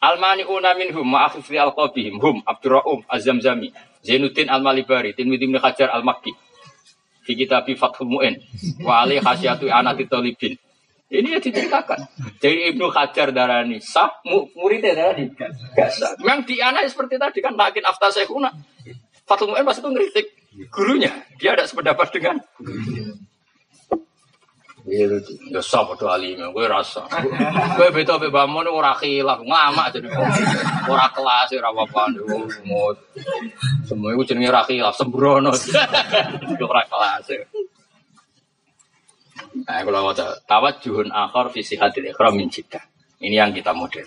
Almani'una 0.00 0.72
minhum 0.80 1.04
ma'akhifri 1.04 1.60
al-qabihim 1.60 2.16
hum 2.24 2.40
Abdurra'um 2.48 3.04
Az-Zamzami 3.04 3.68
Zainuddin 4.00 4.48
Al-Malibari 4.48 5.12
Tirmidzi 5.12 5.46
bin 5.46 5.60
Hajar 5.60 5.92
Al-Makki 5.92 6.32
Di 7.26 7.32
kitab 7.36 7.68
Fathul 7.76 8.08
Mu'in 8.08 8.36
Wa 8.80 9.04
alih 9.04 9.20
khasyatu 9.20 9.68
anati 9.68 10.08
talibin 10.08 10.56
ini 11.10 11.34
ya 11.34 11.42
diceritakan. 11.42 12.06
Jadi 12.38 12.70
Ibnu 12.70 12.86
Hajar 12.94 13.34
darani 13.34 13.82
sah, 13.82 14.22
muridnya 14.54 14.94
darani 14.94 15.26
gak 15.34 15.90
sah. 15.90 16.14
Memang 16.22 16.46
di 16.46 16.62
anak 16.62 16.86
seperti 16.86 17.18
tadi 17.18 17.42
kan 17.42 17.58
makin 17.58 17.82
afta 17.82 18.14
sekuna. 18.14 18.54
Fatul 19.26 19.50
Mu'in 19.50 19.66
pas 19.66 19.74
itu 19.74 19.90
ngeritik 19.90 20.26
gurunya. 20.70 21.10
Dia 21.42 21.58
ada 21.58 21.66
sependapat 21.66 22.14
dengan 22.14 22.38
Iya. 24.88 25.20
Ya 25.52 25.60
sah 25.60 25.84
pada 25.84 26.16
alim, 26.16 26.40
gue 26.40 26.66
rasa. 26.66 27.04
Gue 27.76 27.88
beda 27.92 28.16
be 28.16 28.32
bangun 28.32 28.64
ora 28.68 28.96
khilaf, 28.96 29.44
ngamak 29.44 29.92
jadi 29.92 30.08
ora 30.88 31.06
kelas 31.12 31.48
ora 31.52 31.68
apa-apa 31.68 32.02
Semua 33.84 34.08
itu 34.16 34.22
jenenge 34.32 34.48
ora 34.48 34.62
khilaf, 34.64 34.94
sembrono. 34.96 35.52
Ora 36.60 36.82
kelas. 36.88 37.28
Nah, 39.50 39.82
kalau 39.82 40.06
wajah 40.06 40.46
tawat 40.46 40.78
juhun 40.78 41.10
akhor 41.10 41.50
visi 41.50 41.74
ikhram 41.74 42.38
min 42.38 42.46
jiddah. 42.46 42.80
Ini 43.20 43.36
yang 43.36 43.52
kita 43.52 43.74
model. 43.74 44.06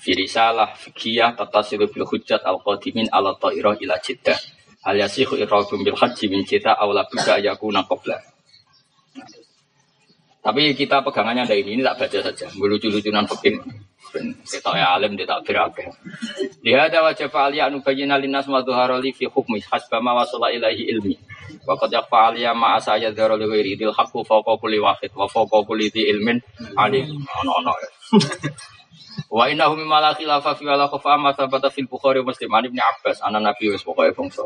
Firisalah 0.00 0.72
fikiyah 0.80 1.36
tatasilu 1.36 1.92
bil 1.92 2.08
hujat 2.08 2.40
al 2.46 2.62
qadimin 2.64 3.10
ala 3.12 3.36
ta'irah 3.36 3.76
ila 3.84 4.00
jiddah. 4.00 4.38
Hal 4.80 4.96
yasihu 4.96 5.36
irrabum 5.36 5.84
bil 5.84 5.98
haji 5.98 6.24
min 6.32 6.40
jiddah 6.46 6.72
awla 6.72 7.04
buka 7.04 7.36
yakuna 7.36 7.84
qabla. 7.84 8.29
Tapi 10.40 10.72
kita 10.72 11.04
pegangannya 11.04 11.44
dari 11.44 11.60
ini, 11.60 11.76
ini 11.76 11.82
tak 11.84 12.00
baca 12.00 12.18
saja. 12.24 12.48
Lucu-lucunan 12.56 13.28
fikih. 13.28 13.60
Kita 14.42 14.72
ya 14.74 14.96
alim 14.96 15.14
dia 15.14 15.28
tak 15.28 15.44
berakeh. 15.46 15.86
Ada 16.64 17.04
wajah 17.04 17.28
fa'aliyah 17.28 17.68
anubayyina 17.68 18.16
linnas 18.18 18.48
wa 18.48 18.64
dhuharali 18.64 19.12
fi 19.12 19.28
hukmi 19.28 19.60
hasbama 19.60 20.16
wa 20.16 20.48
ilaihi 20.48 20.88
ilmi. 20.90 21.14
Waqad 21.68 21.92
yakfa 21.92 22.32
aliyah 22.32 22.56
ma 22.56 22.80
asaya 22.80 23.12
dzara 23.12 23.36
li 23.36 23.46
ghairi 23.46 23.70
idil 23.76 23.92
haqqu 23.92 24.24
fawqa 24.24 24.56
kulli 24.58 24.80
wahid 24.80 25.12
wa 25.14 25.28
fawqa 25.28 25.62
kulli 25.62 25.92
dhi 25.92 26.08
ilmin 26.08 26.40
alim. 26.74 27.20
Ono 27.20 27.52
ono. 27.60 27.72
Wa 29.30 29.46
innahu 29.46 29.76
mimma 29.76 30.00
la 30.00 30.10
khilafa 30.16 30.56
fi 30.56 30.64
wala 30.66 30.88
khafa 30.88 31.20
ma 31.20 31.30
fil 31.70 31.86
Bukhari 31.86 32.24
Muslim 32.24 32.50
an 32.54 32.64
Ibnu 32.66 32.80
Abbas 32.80 33.20
ana 33.22 33.38
Nabi 33.38 33.70
wis 33.70 33.84
pokoke 33.84 34.10
bangsa. 34.16 34.42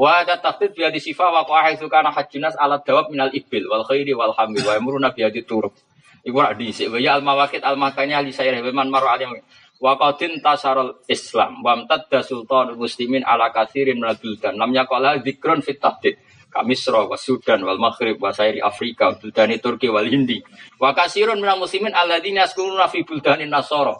Wa 0.00 0.24
ada 0.24 0.40
tahdid 0.40 0.72
bi 0.72 0.80
hadis 0.88 1.04
sifa 1.04 1.28
wa 1.28 1.44
qa'a 1.44 1.76
kana 1.76 2.08
hajjunas 2.08 2.56
ala 2.56 2.80
dawab 2.80 3.12
minal 3.12 3.28
ibil 3.36 3.68
wal 3.68 3.84
khairi 3.84 4.16
wal 4.16 4.32
hamil 4.32 4.64
wa 4.64 4.72
yamruna 4.80 5.12
bi 5.12 5.28
hadis 5.28 5.44
turuk. 5.44 5.76
Iku 6.24 6.40
rak 6.40 6.56
dhisik 6.56 6.88
wa 6.88 6.96
ya 6.96 7.20
al 7.20 7.24
mawaqit 7.24 7.60
al 7.60 7.76
makanya 7.76 8.24
li 8.24 8.32
sayri 8.32 8.64
man 8.72 8.88
maru 8.88 9.12
alim 9.12 9.28
wa 9.76 10.00
qadin 10.00 10.40
tasarul 10.40 11.04
islam 11.04 11.60
wa 11.60 11.76
amtadda 11.76 12.24
sultanul 12.24 12.80
muslimin 12.80 13.20
ala 13.28 13.52
kathirin 13.52 14.00
minal 14.00 14.16
buldan 14.16 14.56
lam 14.56 14.72
yaqala 14.72 15.20
dzikrun 15.20 15.60
fit 15.60 15.76
tahdid 15.76 16.16
Kamisra 16.50 17.06
wa 17.06 17.14
Sudan 17.14 17.62
wal 17.62 17.78
Maghrib 17.78 18.18
wa 18.18 18.34
Sairi 18.34 18.58
Afrika 18.58 19.14
buldani 19.14 19.62
Turki 19.62 19.86
wal 19.86 20.08
Hindi 20.08 20.42
wa 20.82 20.90
kasirun 20.96 21.38
minal 21.38 21.62
muslimin 21.62 21.94
alladzina 21.94 22.44
yaskununa 22.48 22.90
fi 22.90 23.06
buldani 23.06 23.46
Nasara 23.46 23.94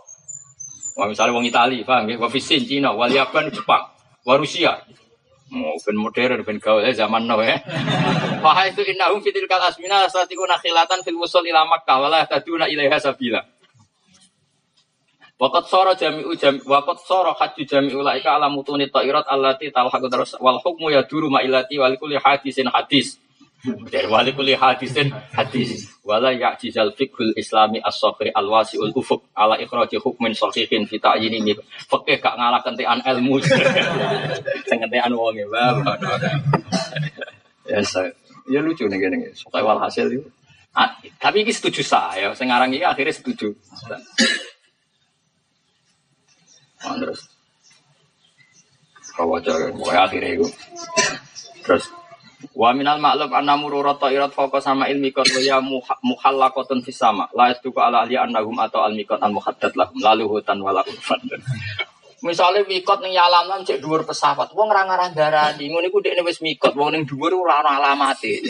Wah 1.01 1.07
misalnya 1.09 1.33
wong 1.33 1.47
Itali, 1.49 1.81
paham 1.81 2.13
ya? 2.13 2.21
Wa 2.21 2.29
Fisin, 2.29 2.67
Cina, 2.67 2.93
wal 2.93 3.09
Yaban, 3.09 3.49
Jepang, 3.49 3.89
wa 4.27 4.35
Rusia. 4.37 4.77
Mau 5.51 5.75
ben 5.83 5.99
modern, 5.99 6.47
ben 6.47 6.63
gaul 6.63 6.87
ya 6.87 6.95
zaman 6.95 7.27
now 7.27 7.43
ya. 7.43 7.59
Fa 8.45 8.63
itu 8.71 8.87
innahum 8.87 9.19
fitil 9.19 9.51
kal 9.51 9.59
asmina 9.67 10.07
satikuna 10.07 10.55
khilatan 10.63 11.03
fil 11.03 11.19
wusul 11.19 11.43
ila 11.43 11.67
Makkah 11.67 11.99
wala 11.99 12.23
taduna 12.23 12.71
ilaiha 12.71 13.03
sabila. 13.03 13.43
Wakat 15.41 15.65
soro 15.73 15.97
jami'u 15.97 16.37
jami 16.37 16.61
wakat 16.69 17.01
soro 17.03 17.33
haji 17.33 17.65
jami'u 17.65 18.05
laika 18.05 18.37
ala 18.37 18.53
mutuni 18.53 18.93
ta'irat 18.93 19.25
allati 19.25 19.73
talhaqu 19.73 20.07
terus 20.13 20.37
wal 20.37 20.61
hukmu 20.61 20.93
ya 20.93 21.03
duru 21.09 21.33
ma'ilati 21.33 21.81
wal 21.81 21.97
kulli 21.97 22.21
hadisin 22.21 22.69
hadis. 22.69 23.17
Dari 23.93 24.05
wali 24.07 24.37
kulli 24.37 24.53
hadisin 24.53 25.11
hadis. 25.33 25.89
Wala 26.11 26.35
ya'jizal 26.35 26.91
fiqhul 26.99 27.39
islami 27.39 27.79
as-sokri 27.79 28.35
al-wasi'ul 28.35 28.91
ufuk 28.99 29.31
ala 29.39 29.55
ikhraji 29.63 30.03
hukmin 30.03 30.35
sahihin 30.35 30.83
fi 30.91 30.99
ta'yini 30.99 31.39
mi. 31.39 31.55
Fikih 31.87 32.19
gak 32.19 32.35
ngalah 32.35 32.59
kentean 32.67 32.99
ilmu. 32.99 33.39
Sing 34.69 34.79
kentean 34.83 35.15
wong 35.15 35.39
e. 35.39 35.47
Ya, 37.71 37.79
ya 38.51 38.61
lucu 38.67 38.91
nih 38.91 38.99
gini. 38.99 39.31
Supaya 39.39 39.63
walhasil 39.63 40.11
itu. 40.11 40.27
Ah, 40.75 40.99
tapi 41.23 41.47
ini 41.47 41.55
setuju 41.55 41.87
saya. 41.87 42.35
Sekarang 42.35 42.75
ini 42.75 42.83
akhirnya 42.83 43.15
setuju. 43.15 43.55
Terus 46.83 47.21
kawajar 49.21 49.69
pokoknya 49.77 50.01
akhirnya 50.09 50.31
itu 50.41 50.47
terus 51.61 51.93
Wa 52.41 52.73
minal 52.73 52.97
maklum 52.97 53.37
anna 53.37 53.53
mururata 53.61 54.09
irat 54.09 54.33
fauqa 54.33 54.65
sama 54.65 54.89
ilmi 54.89 55.13
kot 55.13 55.29
wa 55.29 55.41
ya 55.45 55.61
muhallaqatun 56.01 56.81
fis 56.81 56.97
sama 56.97 57.29
la 57.37 57.53
yastuku 57.53 57.77
ala 57.77 58.09
ahli 58.09 58.17
annahum 58.17 58.57
atau 58.57 58.81
al 58.81 58.97
mikot 58.97 59.21
al 59.21 59.33
muhaddad 59.37 59.77
lahum 59.77 60.01
lalu 60.01 60.25
hutan 60.25 60.57
wala 60.65 60.81
urfan. 60.81 61.21
Misalnya 62.25 62.65
mikot 62.65 63.01
ning 63.05 63.13
yalaman 63.17 63.65
cek 63.65 63.81
dhuwur 63.81 64.05
pesawat, 64.05 64.53
wong 64.53 64.69
ora 64.69 64.85
ngarah 64.85 65.09
darani, 65.13 65.73
ngono 65.73 65.89
iku 65.89 66.05
dekne 66.05 66.21
wis 66.21 66.45
mikot, 66.45 66.77
wong 66.77 66.93
ning 66.93 67.05
dhuwur 67.09 67.33
ora 67.33 67.65
ana 67.65 67.81
alamate. 67.81 68.41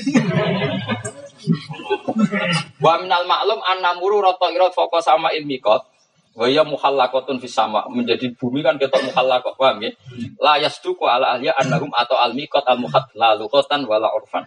Wa 2.79 2.95
minal 3.03 3.27
maklum 3.27 3.59
anna 3.63 3.95
mururata 3.99 4.51
irat 4.55 4.71
fauqa 4.71 5.03
sama 5.03 5.35
ilmi 5.35 5.59
kot 5.59 5.83
Waya 6.31 6.63
muhallakotun 6.63 7.43
fis 7.43 7.51
sama 7.51 7.83
menjadi 7.91 8.31
bumi 8.39 8.63
kan 8.63 8.79
ketok 8.79 9.03
muhallakot 9.03 9.59
paham 9.59 9.83
ya? 9.83 9.91
La 10.39 10.63
yasduku 10.63 11.03
ala 11.03 11.35
ahliya 11.35 11.51
annahum 11.59 11.91
atau 11.91 12.15
al 12.15 12.39
miqat 12.39 12.63
al 12.71 12.79
muhad 12.79 13.03
la 13.19 13.35
luqatan 13.35 13.83
wala 13.83 14.07
urfan. 14.15 14.47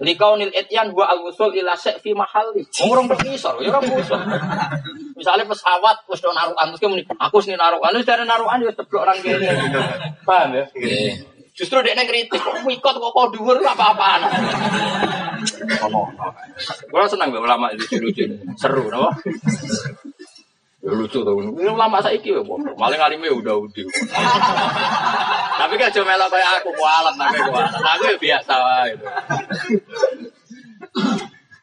Likaunil 0.00 0.48
etyan 0.56 0.96
wa 0.96 1.12
al 1.12 1.20
wusul 1.20 1.52
ila 1.52 1.76
fi 1.76 2.10
mahalli. 2.16 2.64
Umurung 2.80 3.04
berkisar 3.04 3.52
ya 3.60 3.68
ora 3.68 3.84
musuh. 3.84 4.16
Misalnya 5.12 5.44
pesawat 5.44 6.08
wis 6.08 6.24
do 6.24 6.32
narukan 6.32 6.66
terus 6.72 6.88
muni 6.88 7.04
aku 7.04 7.36
sini 7.44 7.60
narukan 7.60 7.92
wis 8.00 8.08
dari 8.08 8.24
narukan 8.24 8.64
wis 8.64 8.72
teblok 8.80 9.04
orang 9.04 9.20
kene. 9.20 9.48
Paham 10.24 10.56
ya? 10.56 10.64
Justru 11.52 11.84
dia 11.84 11.92
kritik 12.08 12.40
kok 12.40 12.64
mikot 12.64 12.96
kok 12.96 13.12
kok 13.12 13.26
dhuwur 13.36 13.60
apa-apaan. 13.60 14.24
Ngomong. 15.84 16.08
Gua 16.88 17.04
senang 17.04 17.28
ulama 17.36 17.68
itu 17.76 18.00
lucu. 18.00 18.24
Seru 18.56 18.88
napa? 18.88 19.12
Ya 20.80 20.96
lucu 20.96 21.20
tuh. 21.20 21.36
Ini 21.36 21.76
lama 21.76 22.00
saya 22.00 22.16
iki 22.16 22.32
ya, 22.32 22.40
malah 22.76 22.96
ngalime 22.96 23.28
udah 23.28 23.52
udah. 23.52 23.84
Tapi 25.60 25.74
kan 25.76 25.92
cuma 25.92 26.16
melok 26.16 26.28
kayak 26.32 26.64
aku 26.64 26.72
kualat 26.72 27.14
tapi 27.20 27.36
kualat. 27.36 27.72
Aku 27.76 28.04
ya 28.08 28.16
biasa. 28.16 28.54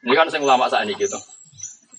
Ini 0.06 0.14
kan 0.14 0.30
saya 0.30 0.46
ulama 0.46 0.70
saat 0.70 0.86
ini 0.86 0.94
gitu. 0.94 1.18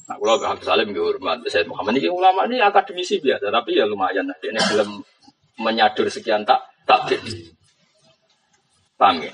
Nah, 0.09 0.17
kalau 0.17 0.41
Habib 0.41 0.65
Salim 0.65 0.89
gue 0.97 1.05
hormat, 1.05 1.45
saya 1.53 1.69
Muhammad 1.69 2.01
ini 2.01 2.09
ulama 2.09 2.49
ini 2.49 2.57
akademisi 2.65 3.21
biasa, 3.21 3.53
tapi 3.53 3.77
ya 3.77 3.85
lumayan 3.85 4.25
lah. 4.25 4.39
Ini 4.41 4.57
belum 4.57 4.89
menyadur 5.61 6.09
sekian 6.09 6.49
tak 6.49 6.65
tak 6.89 7.13
Paham 8.97 9.21
ya? 9.21 9.31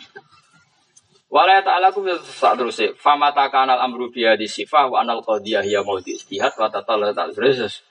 Walaya 1.35 1.67
ta'ala 1.67 1.91
ku 1.91 2.07
saat 2.23 2.55
terus 2.55 2.79
fama 2.95 3.35
kanal 3.35 3.83
amru 3.83 4.07
biya 4.07 4.39
di 4.39 4.47
sifah 4.47 4.87
wa 4.87 5.03
anal 5.03 5.19
qadiyah 5.19 5.67
ya 5.67 5.83
mau 5.83 5.99
di 5.99 6.15
istihad 6.15 6.55
wa 6.55 6.71
tatala 6.71 7.11
ta'ala 7.11 7.35
terus 7.35 7.83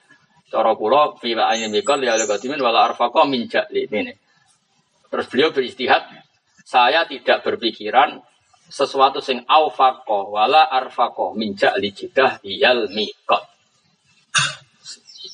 cara 0.48 0.72
kula 0.72 1.20
fi 1.20 1.36
ayin 1.36 1.68
mikal 1.68 2.00
ya 2.00 2.16
la 2.16 2.24
qadimin 2.24 2.56
wala 2.56 2.88
arfaqa 2.88 3.28
min 3.28 3.44
ja'li 3.44 3.84
ini. 3.84 4.16
Terus 5.12 5.28
beliau 5.28 5.52
beristihad 5.52 6.08
saya 6.64 7.04
tidak 7.04 7.44
berpikiran 7.44 8.16
sesuatu 8.72 9.20
sing 9.20 9.44
aufaqo 9.44 10.32
wala 10.32 10.64
arfaqo 10.64 11.36
min 11.36 11.52
ja'li 11.52 11.92
jidah 11.92 12.40
yal 12.48 12.88
mikot. 12.96 13.53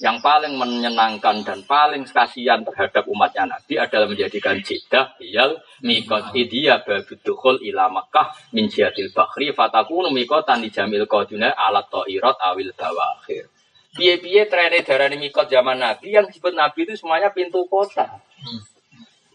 Yang 0.01 0.25
paling 0.25 0.57
menyenangkan 0.57 1.45
dan 1.45 1.61
paling 1.69 2.09
kasihan 2.09 2.65
terhadap 2.65 3.05
umatnya 3.05 3.45
Nabi 3.45 3.77
adalah 3.77 4.09
menjadikan 4.09 4.57
jidah 4.65 5.13
yal 5.21 5.61
mikot 5.85 6.33
idia 6.33 6.81
babudukhul 6.81 7.61
ila 7.69 7.93
Makkah 7.93 8.33
min 8.57 8.73
jihadil 8.73 9.13
bakhri 9.13 9.53
fatakunu 9.53 10.09
mikotan 10.09 10.65
di 10.65 10.73
jamil 10.73 11.05
qaduna 11.05 11.53
alat 11.53 11.93
ta'irat 11.93 12.33
awil 12.41 12.73
bawakhir. 12.73 13.53
Biye-biye 13.93 14.49
trennya 14.49 14.81
darah 14.81 15.13
mikot 15.13 15.53
zaman 15.53 15.77
Nabi 15.77 16.17
yang 16.17 16.25
disebut 16.33 16.57
Nabi 16.57 16.89
itu 16.89 16.97
semuanya 16.97 17.29
pintu 17.37 17.69
kota. 17.69 18.25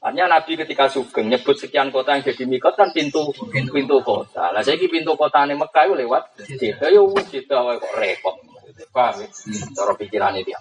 Artinya 0.02 0.42
Nabi 0.42 0.58
ketika 0.58 0.90
sugeng 0.90 1.30
nyebut 1.30 1.62
sekian 1.62 1.94
kota 1.94 2.18
yang 2.18 2.26
jadi 2.26 2.46
mikot 2.50 2.74
kan 2.74 2.90
pintu 2.90 3.30
pintu 3.70 4.02
kota. 4.02 4.50
Lah 4.50 4.66
saya 4.66 4.82
pintu 4.82 5.14
kota 5.14 5.46
ini 5.46 5.54
Mekah 5.54 5.94
lewat 5.94 6.42
Jeddah 6.42 6.90
wis 7.14 7.26
Jeddah 7.30 7.78
kok 7.78 7.94
repot. 8.02 8.55
Paham 8.92 9.24
ya? 9.24 9.28
Cara 9.72 9.94
pikirannya 9.96 10.42
dia. 10.44 10.60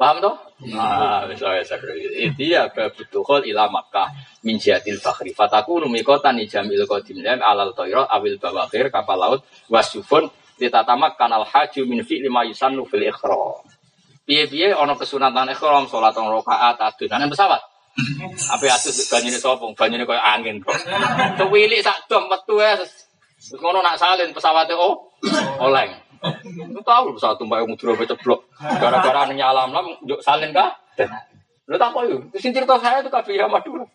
Paham 0.00 0.16
toh? 0.24 0.32
Nah, 0.72 1.28
misalnya 1.28 1.60
saya 1.60 1.92
itu 1.92 2.48
ya 2.48 2.72
kebutuhan 2.72 3.44
ila 3.44 3.68
Makkah 3.68 4.08
min 4.48 4.56
jihadil 4.56 4.96
fakhri. 4.96 5.36
Fataku 5.36 5.84
numikotan 5.84 6.40
ijamil 6.40 6.88
qadim 6.88 7.20
alal 7.20 7.76
toiro 7.76 8.08
awil 8.08 8.40
bawakir 8.40 8.88
kapal 8.88 9.20
laut 9.20 9.40
wasufun 9.68 10.32
ditatamak 10.56 11.20
kanal 11.20 11.44
haji 11.44 11.84
min 11.84 12.00
fi 12.00 12.16
lima 12.24 12.48
yusannu 12.48 12.88
fil 12.88 13.04
ikhra. 13.04 13.60
Piye-piye 14.24 14.72
ana 14.72 14.96
kesunatan 14.96 15.52
ihram 15.52 15.84
salat 15.84 16.16
rong 16.16 16.32
rakaat 16.32 16.80
adus 16.80 17.10
nang 17.12 17.28
pesawat. 17.28 17.60
Apa 18.56 18.64
adus 18.72 19.04
banyune 19.12 19.36
sapa? 19.36 19.68
Banyune 19.76 20.08
koyo 20.08 20.22
angin 20.22 20.64
kok. 20.64 20.80
Tuwilik 21.36 21.84
sak 21.84 22.08
dom 22.08 22.24
metu 22.24 22.56
ya. 22.56 22.72
Ngono 23.52 23.84
nak 23.84 24.00
salin 24.00 24.32
pesawate 24.32 24.72
oh 24.72 25.12
oleng. 25.60 25.92
Lu 26.70 26.80
tahu 26.84 27.16
pesawat 27.16 27.40
tumpah 27.40 27.64
mudura 27.64 27.96
ceblok. 27.96 28.44
Gara-gara 28.60 29.24
ning 29.28 29.40
alam 29.40 29.72
lam 29.72 29.86
njuk 30.04 30.20
salin 30.20 30.52
kah? 30.52 30.76
Lu 31.70 31.78
tak 31.78 31.94
apa 31.94 32.02
yuk? 32.10 32.34
Sing 32.42 32.50
cerita 32.50 32.74
saya 32.82 32.98
itu 32.98 33.06
kabeh 33.06 33.38
ya 33.38 33.46
Madura. 33.46 33.86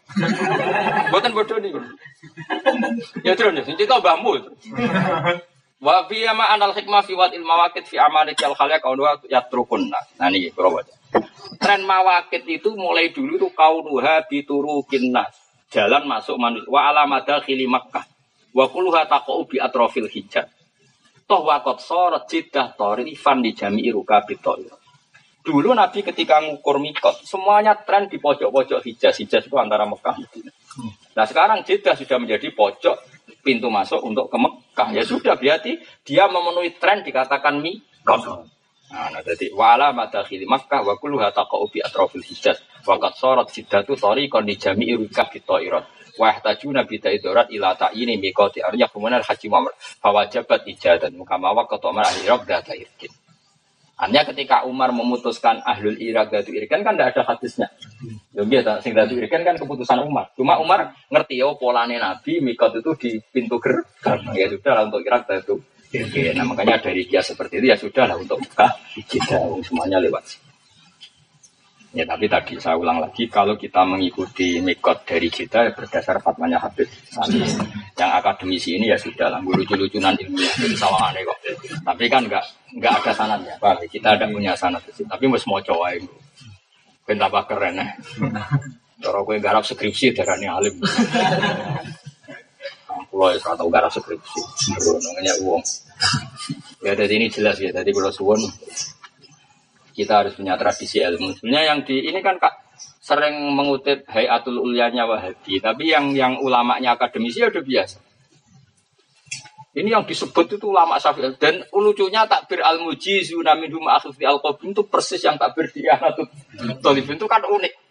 Buatan 1.12 1.36
bodoh 1.36 1.60
nih. 1.60 1.76
Ya 3.28 3.36
terus 3.36 3.52
nih, 3.52 3.68
sing 3.68 3.76
cerita 3.76 4.00
mbahmu. 4.00 4.48
Wa 5.84 6.08
fi 6.08 6.24
ma 6.32 6.56
anal 6.56 6.72
hikmah 6.72 7.04
fi 7.04 7.20
wat 7.20 7.36
ilma 7.36 7.60
mawaqit 7.60 7.84
fi 7.84 8.00
amalik 8.00 8.40
al 8.48 8.56
khalaq 8.56 8.80
kaunwa 8.80 9.20
yatrukun. 9.28 9.92
Nah 9.92 10.28
niki 10.32 10.56
kula 10.56 10.72
baca. 10.72 10.96
Tren 11.60 11.84
mawakit 11.84 12.48
itu 12.48 12.72
mulai 12.80 13.12
dulu 13.12 13.36
tuh 13.36 13.52
kaunuha 13.52 14.24
biturukin 14.32 15.12
nas. 15.12 15.36
Jalan 15.68 16.08
masuk 16.08 16.40
manusia. 16.40 16.72
Wa 16.72 16.96
alamada 16.96 17.44
khili 17.44 17.68
Makkah. 17.68 18.08
Wa 18.56 18.72
kulluha 18.72 19.04
taqau 19.12 19.44
bi 19.44 19.60
atrofil 19.60 20.08
hijab. 20.08 20.48
Toh 21.26 21.42
wakot 21.42 21.82
sorot 21.82 22.30
jidah 22.30 22.78
torifan 22.78 23.42
di 23.42 23.58
jami'i 23.58 23.90
rukabi 23.90 24.38
Dulu 25.46 25.78
Nabi 25.78 26.02
ketika 26.02 26.42
ngukur 26.42 26.82
mikot, 26.82 27.22
semuanya 27.22 27.78
tren 27.78 28.10
di 28.10 28.18
pojok-pojok 28.18 28.82
hijaz. 28.82 29.22
Hijaz 29.22 29.46
itu 29.46 29.54
antara 29.62 29.86
Mekah 29.86 30.18
Nah 31.14 31.26
sekarang 31.30 31.62
Jeddah 31.62 31.94
sudah 31.94 32.18
menjadi 32.18 32.50
pojok 32.50 32.98
pintu 33.46 33.70
masuk 33.70 34.02
untuk 34.02 34.30
ke 34.30 34.38
Mekah. 34.42 34.90
Ya 34.94 35.06
sudah 35.06 35.38
berarti 35.38 35.78
dia 36.02 36.26
memenuhi 36.26 36.74
tren 36.82 37.06
dikatakan 37.06 37.62
mikot. 37.62 38.22
Nah, 38.90 39.10
nah 39.10 39.22
jadi 39.22 39.50
wala 39.54 39.94
madakhili 39.94 40.46
Makkah 40.46 40.86
wa 40.86 40.94
kulluha 40.98 41.34
taqa'u 41.34 41.70
bi 41.70 41.82
atrafil 41.82 42.26
hijaz. 42.26 42.62
Waqad 42.86 43.14
sarat 43.18 43.50
jiddatu 43.50 43.98
tariqan 43.98 44.46
di 44.46 44.58
jami'i 44.58 44.94
rukab 44.98 45.30
bi 45.30 45.42
ta'irat. 46.16 46.20
Wa 46.20 46.28
yahtajuna 46.32 46.88
bi 46.88 46.96
ta'idorat 47.04 47.52
ila 47.52 47.76
ta'ini 47.76 48.16
miqati 48.16 48.64
arya 48.64 48.88
kemudian 48.88 49.20
haji 49.20 49.46
Muhammad. 49.52 49.76
Fawajabat 50.00 50.64
ijadan 50.72 51.12
mukamawa 51.20 51.68
ketomar 51.68 52.08
ahli 52.08 52.24
rab 52.32 52.48
data 52.48 52.72
irkin. 52.72 53.12
Hanya 53.96 54.28
ketika 54.28 54.68
Umar 54.68 54.92
memutuskan 54.92 55.64
ahlul 55.64 55.96
irak 55.96 56.28
datu 56.28 56.52
irikan 56.52 56.84
kan 56.84 57.00
tidak 57.00 57.16
ada 57.16 57.32
hadisnya. 57.32 57.72
Ya 58.36 58.44
biasa, 58.44 58.84
sing 58.84 58.92
datu 58.92 59.16
kan 59.32 59.56
keputusan 59.56 60.04
Umar. 60.04 60.36
Cuma 60.36 60.60
Umar 60.60 60.92
ngerti 61.08 61.40
ya 61.40 61.56
polane 61.56 61.96
Nabi 61.96 62.44
mikot 62.44 62.76
itu 62.76 62.92
di 63.00 63.12
pintu 63.32 63.56
gerbang. 63.56 64.36
Ya 64.36 64.52
sudah 64.52 64.72
lah 64.76 64.84
untuk 64.92 65.00
irak 65.00 65.32
datu 65.32 65.64
irikan. 65.96 66.36
Nah 66.36 66.44
makanya 66.44 66.84
dari 66.84 67.08
dia 67.08 67.24
seperti 67.24 67.64
itu 67.64 67.72
ya 67.72 67.80
sudah 67.80 68.04
lah 68.04 68.20
untuk 68.20 68.44
buka 68.44 68.68
kita 69.08 69.64
semuanya 69.64 70.04
lewat. 70.04 70.44
Ya 71.96 72.04
tapi 72.04 72.28
tadi 72.28 72.60
saya 72.60 72.76
ulang 72.76 73.00
lagi 73.00 73.32
kalau 73.32 73.56
kita 73.56 73.88
mengikuti 73.88 74.60
mikot 74.60 75.08
dari 75.08 75.32
kita 75.32 75.64
ya 75.64 75.72
berdasar 75.72 76.20
fatwanya 76.20 76.60
Habib 76.60 76.92
Sani 77.08 77.40
yang 77.96 78.12
akademisi 78.20 78.76
ini 78.76 78.92
ya 78.92 79.00
sudah 79.00 79.32
lah 79.32 79.40
lucu-lucunan 79.40 80.12
ilmiah 80.20 80.76
salah 80.76 81.08
aneh 81.08 81.24
kok. 81.24 81.40
Tapi 81.88 82.12
kan 82.12 82.28
nggak 82.28 82.44
nggak 82.76 82.94
ada 83.00 83.12
sanatnya, 83.16 83.56
Pak. 83.64 83.88
Kita 83.88 84.20
ada 84.20 84.28
punya 84.28 84.52
sanat. 84.60 84.84
Tapi 84.92 85.24
mas 85.32 85.48
mau 85.48 85.64
coba 85.64 85.96
itu. 85.96 86.12
Pentapa 87.08 87.48
keren 87.48 87.80
ya. 87.80 87.88
Cara 89.00 89.20
gue 89.24 89.36
garap 89.40 89.64
skripsi 89.64 90.12
darahnya 90.12 90.60
alim. 90.60 90.76
Kalau 93.08 93.32
ya 93.32 93.40
tahu 93.40 93.70
garap 93.72 93.88
skripsi, 93.96 94.40
namanya 94.84 95.34
uang. 95.48 95.64
Ya 96.84 96.92
dari 96.92 97.24
ini 97.24 97.32
jelas 97.32 97.56
ya. 97.56 97.72
Tadi 97.72 97.96
kalau 97.96 98.12
suwon 98.12 98.44
kita 99.96 100.22
harus 100.22 100.36
punya 100.36 100.60
tradisi 100.60 101.00
ilmu. 101.00 101.40
Sebenarnya 101.40 101.72
yang 101.72 101.80
di 101.88 102.04
ini 102.04 102.20
kan 102.20 102.36
kak 102.36 102.52
sering 103.00 103.40
mengutip 103.56 104.04
Hayatul 104.12 104.60
Ulyanya 104.60 105.08
Wahabi, 105.08 105.64
tapi 105.64 105.96
yang 105.96 106.12
yang 106.12 106.44
ulamanya 106.44 107.00
akademisi 107.00 107.40
ya 107.40 107.48
udah 107.48 107.64
biasa. 107.64 107.98
Ini 109.76 109.92
yang 109.92 110.08
disebut 110.08 110.56
itu 110.56 110.72
ulama 110.72 110.96
Syafi'i 110.96 111.36
dan 111.36 111.68
lucunya 111.76 112.24
takbir 112.24 112.64
al 112.64 112.80
mujizu 112.80 113.44
namin 113.44 113.76
hum 113.76 113.92
akhfi 113.92 114.24
al 114.24 114.40
itu 114.40 114.84
persis 114.88 115.20
yang 115.20 115.36
takbir 115.36 115.68
di 115.68 115.84
Anatul 115.84 116.32
Tolibin 116.80 117.20
itu 117.20 117.28
kan 117.28 117.44
unik. 117.44 117.85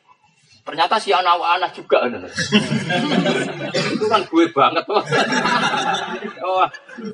Ternyata 0.65 0.97
si 0.97 1.13
anak-anak 1.13 1.77
juga. 1.77 2.09
itu 3.93 4.05
kan 4.09 4.25
gue 4.25 4.47
banget. 4.49 4.85
oh, 6.41 6.65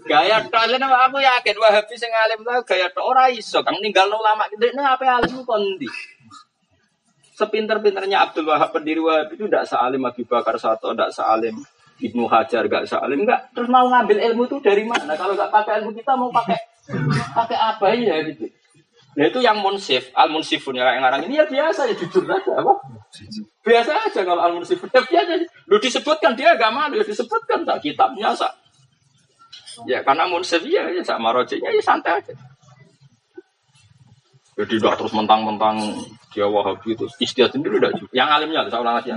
gaya 0.06 0.38
kalian 0.46 0.86
aku 0.86 1.18
yakin 1.18 1.56
Wahabi 1.58 1.94
sing 1.98 2.14
alim 2.14 2.46
lah 2.46 2.62
gaya 2.62 2.86
tok 2.94 3.10
ora 3.10 3.26
iso 3.26 3.58
kang 3.66 3.74
ninggal 3.82 4.06
ulama 4.06 4.46
ini 4.54 4.70
apa 4.78 5.18
alim 5.18 5.42
kondi. 5.42 5.90
Sepinter-pinternya 7.34 8.30
Abdul 8.30 8.46
Wahab 8.46 8.70
pendiri 8.70 9.02
Wahab 9.02 9.34
itu 9.34 9.50
tidak 9.50 9.66
sealim 9.66 10.06
Abu 10.06 10.22
Bakar 10.28 10.54
Sato, 10.54 10.94
tidak 10.94 11.10
sealim 11.10 11.58
Ibnu 12.00 12.24
Hajar, 12.28 12.64
gak 12.68 12.84
sealim, 12.88 13.24
enggak. 13.24 13.52
Terus 13.52 13.68
mau 13.68 13.88
ngambil 13.88 14.30
ilmu 14.32 14.48
itu 14.48 14.56
dari 14.60 14.84
mana? 14.84 15.16
Kalau 15.16 15.36
nggak 15.36 15.52
pakai 15.52 15.84
ilmu 15.84 15.92
kita 15.96 16.12
mau 16.16 16.32
pakai 16.32 16.56
pakai 17.36 17.58
apa 17.58 17.86
ya 17.96 18.16
gitu. 18.30 18.60
Nah 19.20 19.28
itu 19.28 19.37
yang 19.44 19.61
munsif, 19.61 20.09
al 20.16 20.33
munsifun 20.33 20.80
yang 20.80 20.88
ngarang 20.96 21.28
ini 21.28 21.37
ya 21.37 21.44
biasa 21.44 21.85
ya 21.85 21.92
jujur 21.92 22.24
saja 22.24 22.56
apa? 22.56 22.72
Biasa 23.61 24.09
aja 24.09 24.20
kalau 24.24 24.40
al 24.40 24.56
munsifun 24.56 24.88
ya 24.88 25.04
biasa. 25.04 25.44
Lu 25.68 25.76
disebutkan 25.76 26.33
dia 26.33 26.56
agak 26.56 26.72
malu, 26.72 26.96
ya 26.96 27.04
disebutkan 27.04 27.68
tak 27.68 27.85
kitabnya 27.85 28.33
sak. 28.33 28.48
Ya 29.85 30.00
karena 30.00 30.24
munsif 30.24 30.64
ya, 30.64 30.88
ya 30.88 31.04
sama 31.04 31.37
rojeknya 31.37 31.68
ya 31.68 31.85
santai 31.85 32.16
aja. 32.16 32.33
Jadi 34.61 34.77
udah 34.77 34.92
terus 34.92 35.16
mentang-mentang 35.16 35.81
dia 36.37 36.44
wahabi 36.44 36.92
itu 36.92 37.09
istiadat 37.16 37.57
sendiri 37.57 37.81
udah 37.81 37.90
Yang 38.12 38.29
alimnya 38.29 38.68
saya 38.68 38.85
ulang 38.85 39.01
lagi. 39.01 39.09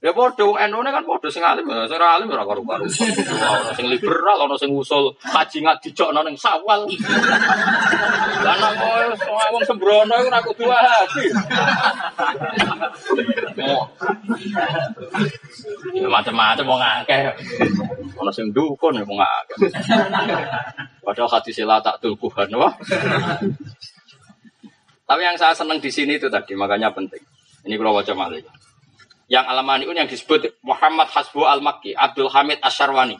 Ya 0.00 0.16
bodoh, 0.16 0.56
NU 0.56 0.80
kan 0.80 1.04
bodoh 1.04 1.28
sing 1.28 1.44
alim, 1.44 1.68
ya. 1.68 1.84
sing 1.84 2.00
alim 2.00 2.32
ora 2.32 2.42
karu-karu. 2.48 2.88
Ono 2.88 3.72
sing 3.76 3.86
liberal, 3.92 4.48
ono 4.48 4.56
sing 4.56 4.72
usul 4.72 5.12
kaji 5.20 5.60
nggak 5.60 5.78
dijokno 5.84 6.24
ning 6.24 6.34
sawal. 6.40 6.88
Lah 8.42 8.54
nek 8.56 8.72
kowe 8.80 9.04
wong 9.52 9.62
sembrono 9.68 10.14
iku 10.24 10.28
ora 10.32 10.40
kudu. 10.40 10.64
Ya 15.92 16.08
macam-macam 16.08 16.64
wong 16.64 16.80
akeh. 16.80 17.20
Ono 18.16 18.30
sing 18.32 18.48
dukun 18.56 18.96
ya 18.96 19.04
wong 19.04 19.20
akeh. 19.20 19.68
Padahal 21.04 21.28
hati 21.28 21.52
sila 21.52 21.76
tak 21.84 22.00
tulkuhan 22.00 22.48
wah. 22.56 22.72
Tapi 25.06 25.20
yang 25.22 25.36
saya 25.36 25.52
senang 25.52 25.82
di 25.82 25.90
sini 25.90 26.16
itu 26.16 26.30
tadi, 26.30 26.54
makanya 26.54 26.94
penting. 26.94 27.20
Ini 27.66 27.74
kalau 27.78 27.98
wajah 27.98 28.14
malik. 28.14 28.46
Yang 29.30 29.44
Alamaniun 29.48 29.96
yang 29.96 30.08
disebut 30.10 30.60
Muhammad 30.66 31.08
Hasbu 31.08 31.46
Al-Makki, 31.46 31.96
Abdul 31.96 32.28
Hamid 32.30 32.58
Asyarwani. 32.60 33.16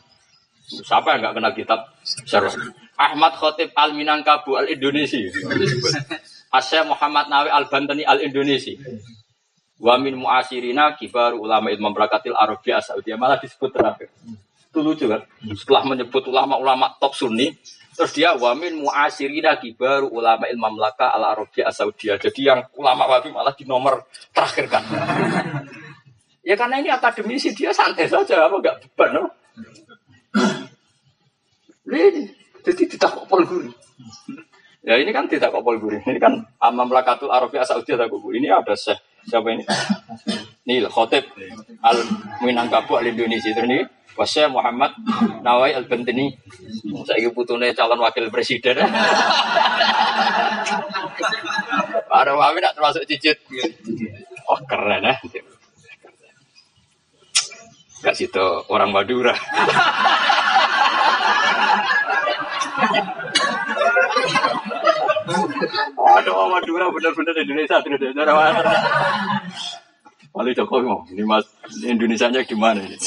Siapa 0.66 1.16
yang 1.16 1.21
nggak 1.27 1.35
kenal 1.37 1.53
kitab 1.57 1.81
Asyarwani? 2.27 2.71
Ahmad 2.99 3.33
Khotib 3.35 3.73
Al-Minangkabu 3.75 4.55
Al-Indonesi. 4.61 5.27
Asya 6.53 6.85
Muhammad 6.85 7.33
Nawi 7.33 7.49
Al-Bantani 7.49 8.05
Al-Indonesi. 8.05 8.77
Wa 9.83 9.99
min 9.99 10.14
muasirina 10.14 10.95
kibar 10.95 11.35
ulama 11.35 11.73
ilmu 11.73 11.90
berakatil 11.90 12.37
Arabia 12.38 12.79
Saudi 12.79 13.11
malah 13.18 13.40
disebut 13.40 13.73
terakhir. 13.75 14.12
Itu 14.71 14.85
lucu 14.85 15.11
kan? 15.11 15.27
Setelah 15.53 15.83
menyebut 15.85 16.23
ulama-ulama 16.29 16.95
top 17.03 17.18
sunni, 17.18 17.51
terus 17.92 18.12
dia 18.16 18.33
wamin 18.37 18.81
muasirina 18.81 19.61
kibar 19.61 20.05
ulama 20.05 20.48
ilmu 20.48 20.81
melaka 20.81 21.12
al 21.12 21.37
Arabia 21.37 21.68
Saudi. 21.70 22.12
Jadi 22.12 22.40
yang 22.40 22.64
ulama 22.76 23.09
wabi 23.09 23.28
malah 23.28 23.52
di 23.52 23.64
nomor 23.68 24.09
terakhir 24.33 24.66
kan. 24.68 24.85
Ya 26.42 26.59
karena 26.59 26.83
ini 26.83 26.90
akademisi 26.90 27.55
dia 27.55 27.70
santai 27.70 28.11
saja, 28.11 28.50
apa 28.50 28.59
enggak 28.59 28.83
beban, 28.83 29.14
no? 29.14 29.31
Ini 31.87 32.26
jadi 32.66 32.83
tidak 32.90 33.14
kopol 33.14 33.46
guri. 33.46 33.70
Ya 34.83 34.98
ini 34.98 35.14
kan 35.14 35.31
tidak 35.31 35.55
kopol 35.55 35.78
guri. 35.78 36.02
Ini 36.02 36.18
kan 36.18 36.42
Amam 36.59 36.90
Lakatul 36.90 37.31
Arabia 37.31 37.62
Saudi 37.62 37.94
ada 37.94 38.11
guru. 38.11 38.35
Ini 38.35 38.50
ada 38.50 38.74
siapa 38.74 39.55
ini? 39.55 39.62
Nil 40.62 40.87
Khotib. 40.87 41.25
Al 41.83 41.98
Minangkabau 42.42 43.03
Al 43.03 43.11
Indonesia. 43.11 43.51
Ini 43.51 43.83
Wasya 44.14 44.46
Muhammad 44.53 44.92
Nawai 45.42 45.75
Al 45.75 45.88
Bentini. 45.90 46.31
Saya 47.03 47.31
putune 47.35 47.75
calon 47.75 47.98
wakil 47.98 48.31
presiden. 48.31 48.79
Para 52.07 52.33
wami 52.37 52.61
nak 52.61 52.77
termasuk 52.77 53.09
cicit? 53.09 53.40
Oh 54.46 54.61
keren 54.68 55.07
ya 55.07 55.14
Gak 58.03 58.18
situ 58.18 58.46
orang 58.66 58.90
Madura. 58.90 59.31
Aduh, 66.03 66.51
Madura 66.51 66.87
benar-benar 66.90 67.35
Indonesia 67.38 67.79
terus 67.79 68.03
Wali 70.42 70.59
Jokowi 70.59 70.83
mau 70.83 71.07
ini 71.07 71.22
mas 71.22 71.46
Indonesia 71.87 72.26
nya 72.26 72.42
gimana 72.42 72.83
ini? 72.83 72.98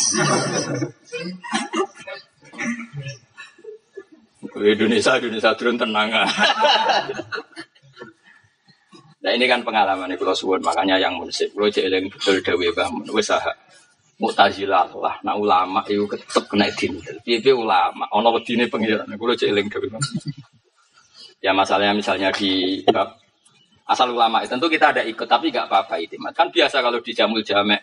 Indonesia 4.56 5.20
Indonesia 5.20 5.52
turun 5.60 5.76
tenang 5.76 6.16
Nah 9.20 9.32
ini 9.36 9.52
kan 9.52 9.68
pengalaman 9.68 10.08
ini 10.08 10.16
kalau 10.16 10.32
suwun 10.32 10.64
makanya 10.64 10.96
yang 10.96 11.20
munsip 11.20 11.52
kalau 11.52 11.68
jeeling 11.68 12.08
betul 12.08 12.40
dewi 12.40 12.72
bangun 12.72 13.04
wes 13.12 13.28
sah 13.28 13.44
Mu'tazilah 14.16 14.96
lah, 14.96 15.20
nah 15.28 15.36
ulama 15.36 15.84
itu 15.92 16.08
tetep 16.08 16.48
kena 16.48 16.72
dintel. 16.72 17.20
Piye 17.20 17.52
ulama, 17.52 18.08
ono 18.16 18.32
wedine 18.32 18.64
pengiran. 18.72 19.12
Kulo 19.20 19.36
jeeling 19.36 19.68
dewi. 19.68 19.92
Ya 21.44 21.52
masalahnya 21.52 21.92
misalnya 21.92 22.32
di 22.32 22.80
bab 22.88 23.25
asal 23.86 24.10
ulama 24.12 24.42
tentu 24.46 24.66
kita 24.66 24.92
ada 24.92 25.02
ikut 25.06 25.30
tapi 25.30 25.54
nggak 25.54 25.70
apa-apa 25.70 26.02
itu. 26.02 26.18
Kan 26.34 26.50
biasa 26.50 26.82
kalau 26.82 27.00
di 27.02 27.12
jamul 27.14 27.46
jamek 27.46 27.82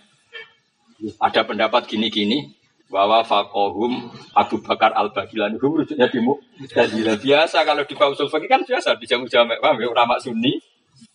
ada 1.19 1.41
pendapat 1.47 1.87
gini-gini 1.87 2.55
bahwa 2.93 3.25
fakohum 3.25 4.13
Abu 4.37 4.61
Bakar 4.61 4.93
al 4.93 5.11
Bagilan 5.11 5.57
itu 5.57 5.65
rujuknya 5.65 6.13
di 6.13 6.21
Mu'tazilah 6.21 7.17
biasa 7.17 7.65
kalau 7.65 7.89
di 7.89 7.95
Pausul 7.97 8.29
Fakih 8.29 8.51
kan 8.51 8.63
biasa 8.63 9.01
di 9.01 9.09
jamul 9.09 9.31
jamek 9.33 9.65
paham 9.65 9.81
ya? 9.81 9.89
Ulama 9.89 10.21
Sunni 10.21 10.61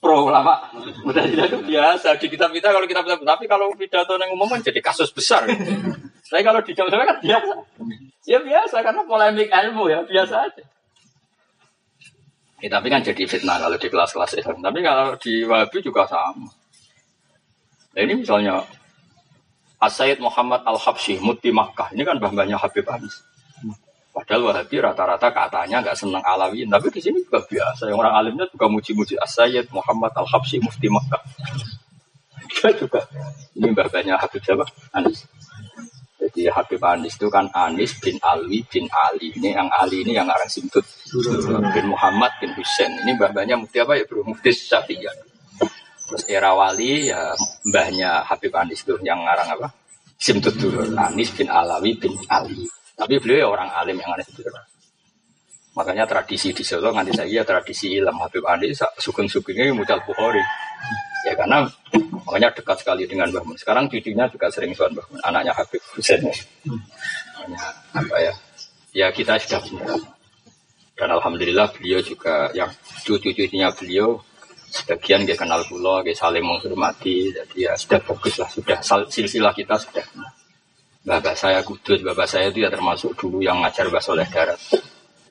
pro 0.02 0.28
ulama 0.28 0.58
tidak 1.06 1.48
itu 1.48 1.58
biasa 1.64 2.18
di 2.20 2.28
kitab 2.28 2.50
kita 2.52 2.74
kalau 2.74 2.84
kita 2.90 3.06
tapi 3.06 3.46
kalau 3.46 3.72
pidato 3.78 4.18
yang 4.18 4.34
umum 4.34 4.50
kan 4.50 4.60
jadi 4.66 4.82
kasus 4.82 5.14
besar. 5.14 5.46
Tapi 6.28 6.44
kalau 6.44 6.60
di 6.66 6.76
jam 6.76 6.90
kan 6.92 7.18
biasa. 7.24 7.54
Ya 8.28 8.44
biasa 8.44 8.84
karena 8.84 9.08
polemik 9.08 9.48
ilmu 9.48 9.88
ya 9.88 10.04
biasa 10.04 10.50
aja 10.50 10.64
ya, 12.64 12.70
tapi 12.74 12.88
kan 12.90 13.02
jadi 13.06 13.24
fitnah 13.28 13.58
kalau 13.62 13.78
di 13.78 13.88
kelas-kelas 13.88 14.32
Islam 14.38 14.60
tapi 14.62 14.80
kalau 14.82 15.16
di 15.20 15.46
Wahabi 15.46 15.78
juga 15.84 16.06
sama 16.10 16.50
nah 17.94 18.02
ini 18.02 18.14
misalnya 18.22 18.62
Asyid 19.78 20.18
Muhammad 20.18 20.66
Al-Habsyi 20.66 21.22
Muti 21.22 21.54
Makkah 21.54 21.94
ini 21.94 22.02
kan 22.02 22.18
bambanya 22.18 22.58
Habib 22.58 22.86
Anis 22.90 23.22
Padahal 24.18 24.50
Wahabi 24.50 24.82
rata-rata 24.82 25.30
katanya 25.30 25.78
nggak 25.78 25.94
senang 25.94 26.26
alawi, 26.26 26.66
tapi 26.66 26.90
di 26.90 26.98
sini 27.06 27.22
juga 27.22 27.38
biasa. 27.38 27.86
Yang 27.86 28.02
orang 28.02 28.14
alimnya 28.18 28.50
juga 28.50 28.66
muji-muji 28.66 29.14
Asyid 29.14 29.70
Muhammad 29.70 30.10
Al 30.18 30.26
Habsyi 30.26 30.58
Mufti 30.58 30.90
Makkah. 30.90 31.22
Dia 32.50 32.74
juga 32.74 33.06
ini 33.54 33.70
babanya 33.78 34.18
Habib 34.18 34.42
siapa? 34.42 34.66
Anis. 34.90 35.30
Jadi 36.38 36.54
Habib 36.54 36.78
Anis 36.86 37.18
itu 37.18 37.34
kan 37.34 37.50
Anis 37.50 37.98
bin 37.98 38.22
Alwi 38.22 38.62
bin 38.70 38.86
Ali. 38.94 39.34
Ini 39.34 39.58
yang 39.58 39.74
Ali 39.74 40.06
ini 40.06 40.14
yang 40.14 40.30
orang 40.30 40.46
simtut. 40.46 40.86
Bin 41.74 41.90
Muhammad 41.90 42.30
bin 42.38 42.54
Husain. 42.54 42.94
Ini 42.94 43.18
babanya 43.18 43.58
Mufti 43.58 43.82
apa 43.82 43.98
ya 43.98 44.06
bro? 44.06 44.22
Mufti 44.22 44.54
Syafi'iyah. 44.54 45.18
Terus 46.08 46.24
era 46.30 46.54
wali 46.54 47.10
ya 47.10 47.34
mbahnya 47.66 48.22
Habib 48.22 48.54
Anis 48.54 48.86
itu 48.86 49.02
yang 49.02 49.26
ngarang 49.26 49.58
apa? 49.58 49.74
Simtut 50.22 50.54
dulu. 50.62 50.94
Anis 50.94 51.34
bin 51.34 51.50
Alawi 51.50 51.98
bin 51.98 52.14
Ali. 52.30 52.70
Tapi 52.94 53.18
beliau 53.18 53.38
ya 53.42 53.48
orang 53.50 53.74
alim 53.74 53.98
yang 53.98 54.14
aneh 54.14 54.26
itu. 54.30 54.46
Makanya 55.78 56.10
tradisi 56.10 56.54
di 56.54 56.66
Solo 56.66 56.90
nanti 56.90 57.14
saya 57.14 57.46
tradisi 57.46 57.94
ilmu 57.98 58.26
Habib 58.26 58.42
Andi 58.46 58.74
sugeng-sugengnya 58.74 59.74
mucal 59.78 60.02
Bukhari. 60.02 60.42
Ya 61.28 61.36
karena 61.36 61.68
makanya 62.24 62.56
dekat 62.56 62.78
sekali 62.80 63.04
dengan 63.04 63.28
Mbah 63.36 63.44
Mun. 63.44 63.60
Sekarang 63.60 63.92
cucunya 63.92 64.24
juga 64.32 64.48
sering 64.48 64.72
soal 64.72 64.96
Mbah 64.96 65.04
Mun, 65.12 65.20
anaknya 65.28 65.52
Habib 65.52 65.84
Husain. 65.92 66.24
Makanya 66.24 67.64
apa 67.92 68.16
ya? 68.24 68.34
Ya 68.96 69.08
kita 69.12 69.36
sudah 69.44 69.60
punya. 69.60 69.92
Dan 70.96 71.14
alhamdulillah 71.14 71.68
beliau 71.76 72.00
juga 72.00 72.48
yang 72.56 72.72
cucu-cucunya 73.04 73.70
beliau 73.76 74.24
sebagian 74.72 75.28
dia 75.28 75.36
kenal 75.36 75.62
pulau, 75.68 76.00
dia 76.02 76.16
saling 76.16 76.42
menghormati, 76.42 77.36
jadi 77.36 77.58
ya 77.70 77.74
sudah 77.76 78.00
fokus 78.02 78.40
lah, 78.40 78.50
sudah 78.50 78.80
silsilah 79.12 79.52
kita 79.52 79.76
sudah. 79.78 80.04
Bapak 81.08 81.36
saya 81.40 81.64
kudus, 81.64 82.04
bapak 82.04 82.28
saya 82.28 82.52
itu 82.52 82.64
ya 82.64 82.72
termasuk 82.72 83.16
dulu 83.16 83.40
yang 83.40 83.64
ngajar 83.64 83.88
bahasa 83.88 84.12
oleh 84.12 84.28
darat. 84.28 84.60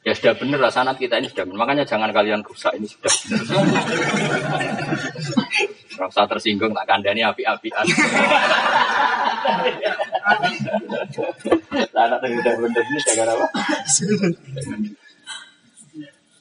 Ya 0.07 0.15
sudah 0.15 0.39
benar 0.39 0.63
lah 0.63 0.71
sanat 0.71 1.03
kita 1.03 1.19
ini 1.19 1.27
sudah 1.27 1.51
benar. 1.51 1.67
Makanya 1.67 1.83
jangan 1.83 2.15
kalian 2.15 2.39
rusak 2.47 2.79
ini 2.79 2.87
sudah 2.87 3.11
benar. 3.11 3.43
Rasa 5.99 6.23
tersinggung 6.31 6.71
tak 6.71 6.87
kandani 6.87 7.27
api-apian. 7.27 7.83
Sanat 11.91 12.23
yang 12.23 12.39
sudah 12.39 12.55
benar 12.55 12.83
ini 12.87 12.99
jangan 13.03 13.35
apa? 13.35 13.47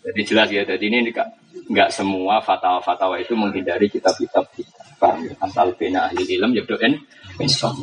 Jadi 0.06 0.22
jelas 0.22 0.54
ya, 0.54 0.62
jadi 0.62 0.86
ini 0.86 1.10
nggak 1.66 1.90
semua 1.90 2.38
fatwa-fatwa 2.46 3.18
itu 3.18 3.34
menghindari 3.34 3.90
kitab-kitab 3.90 4.46
kita. 4.54 5.10
Asal 5.42 5.74
bina 5.74 6.06
ahli 6.06 6.38
ilm 6.38 6.54
ya 6.54 6.62
doain 6.70 7.02
insya 7.42 7.74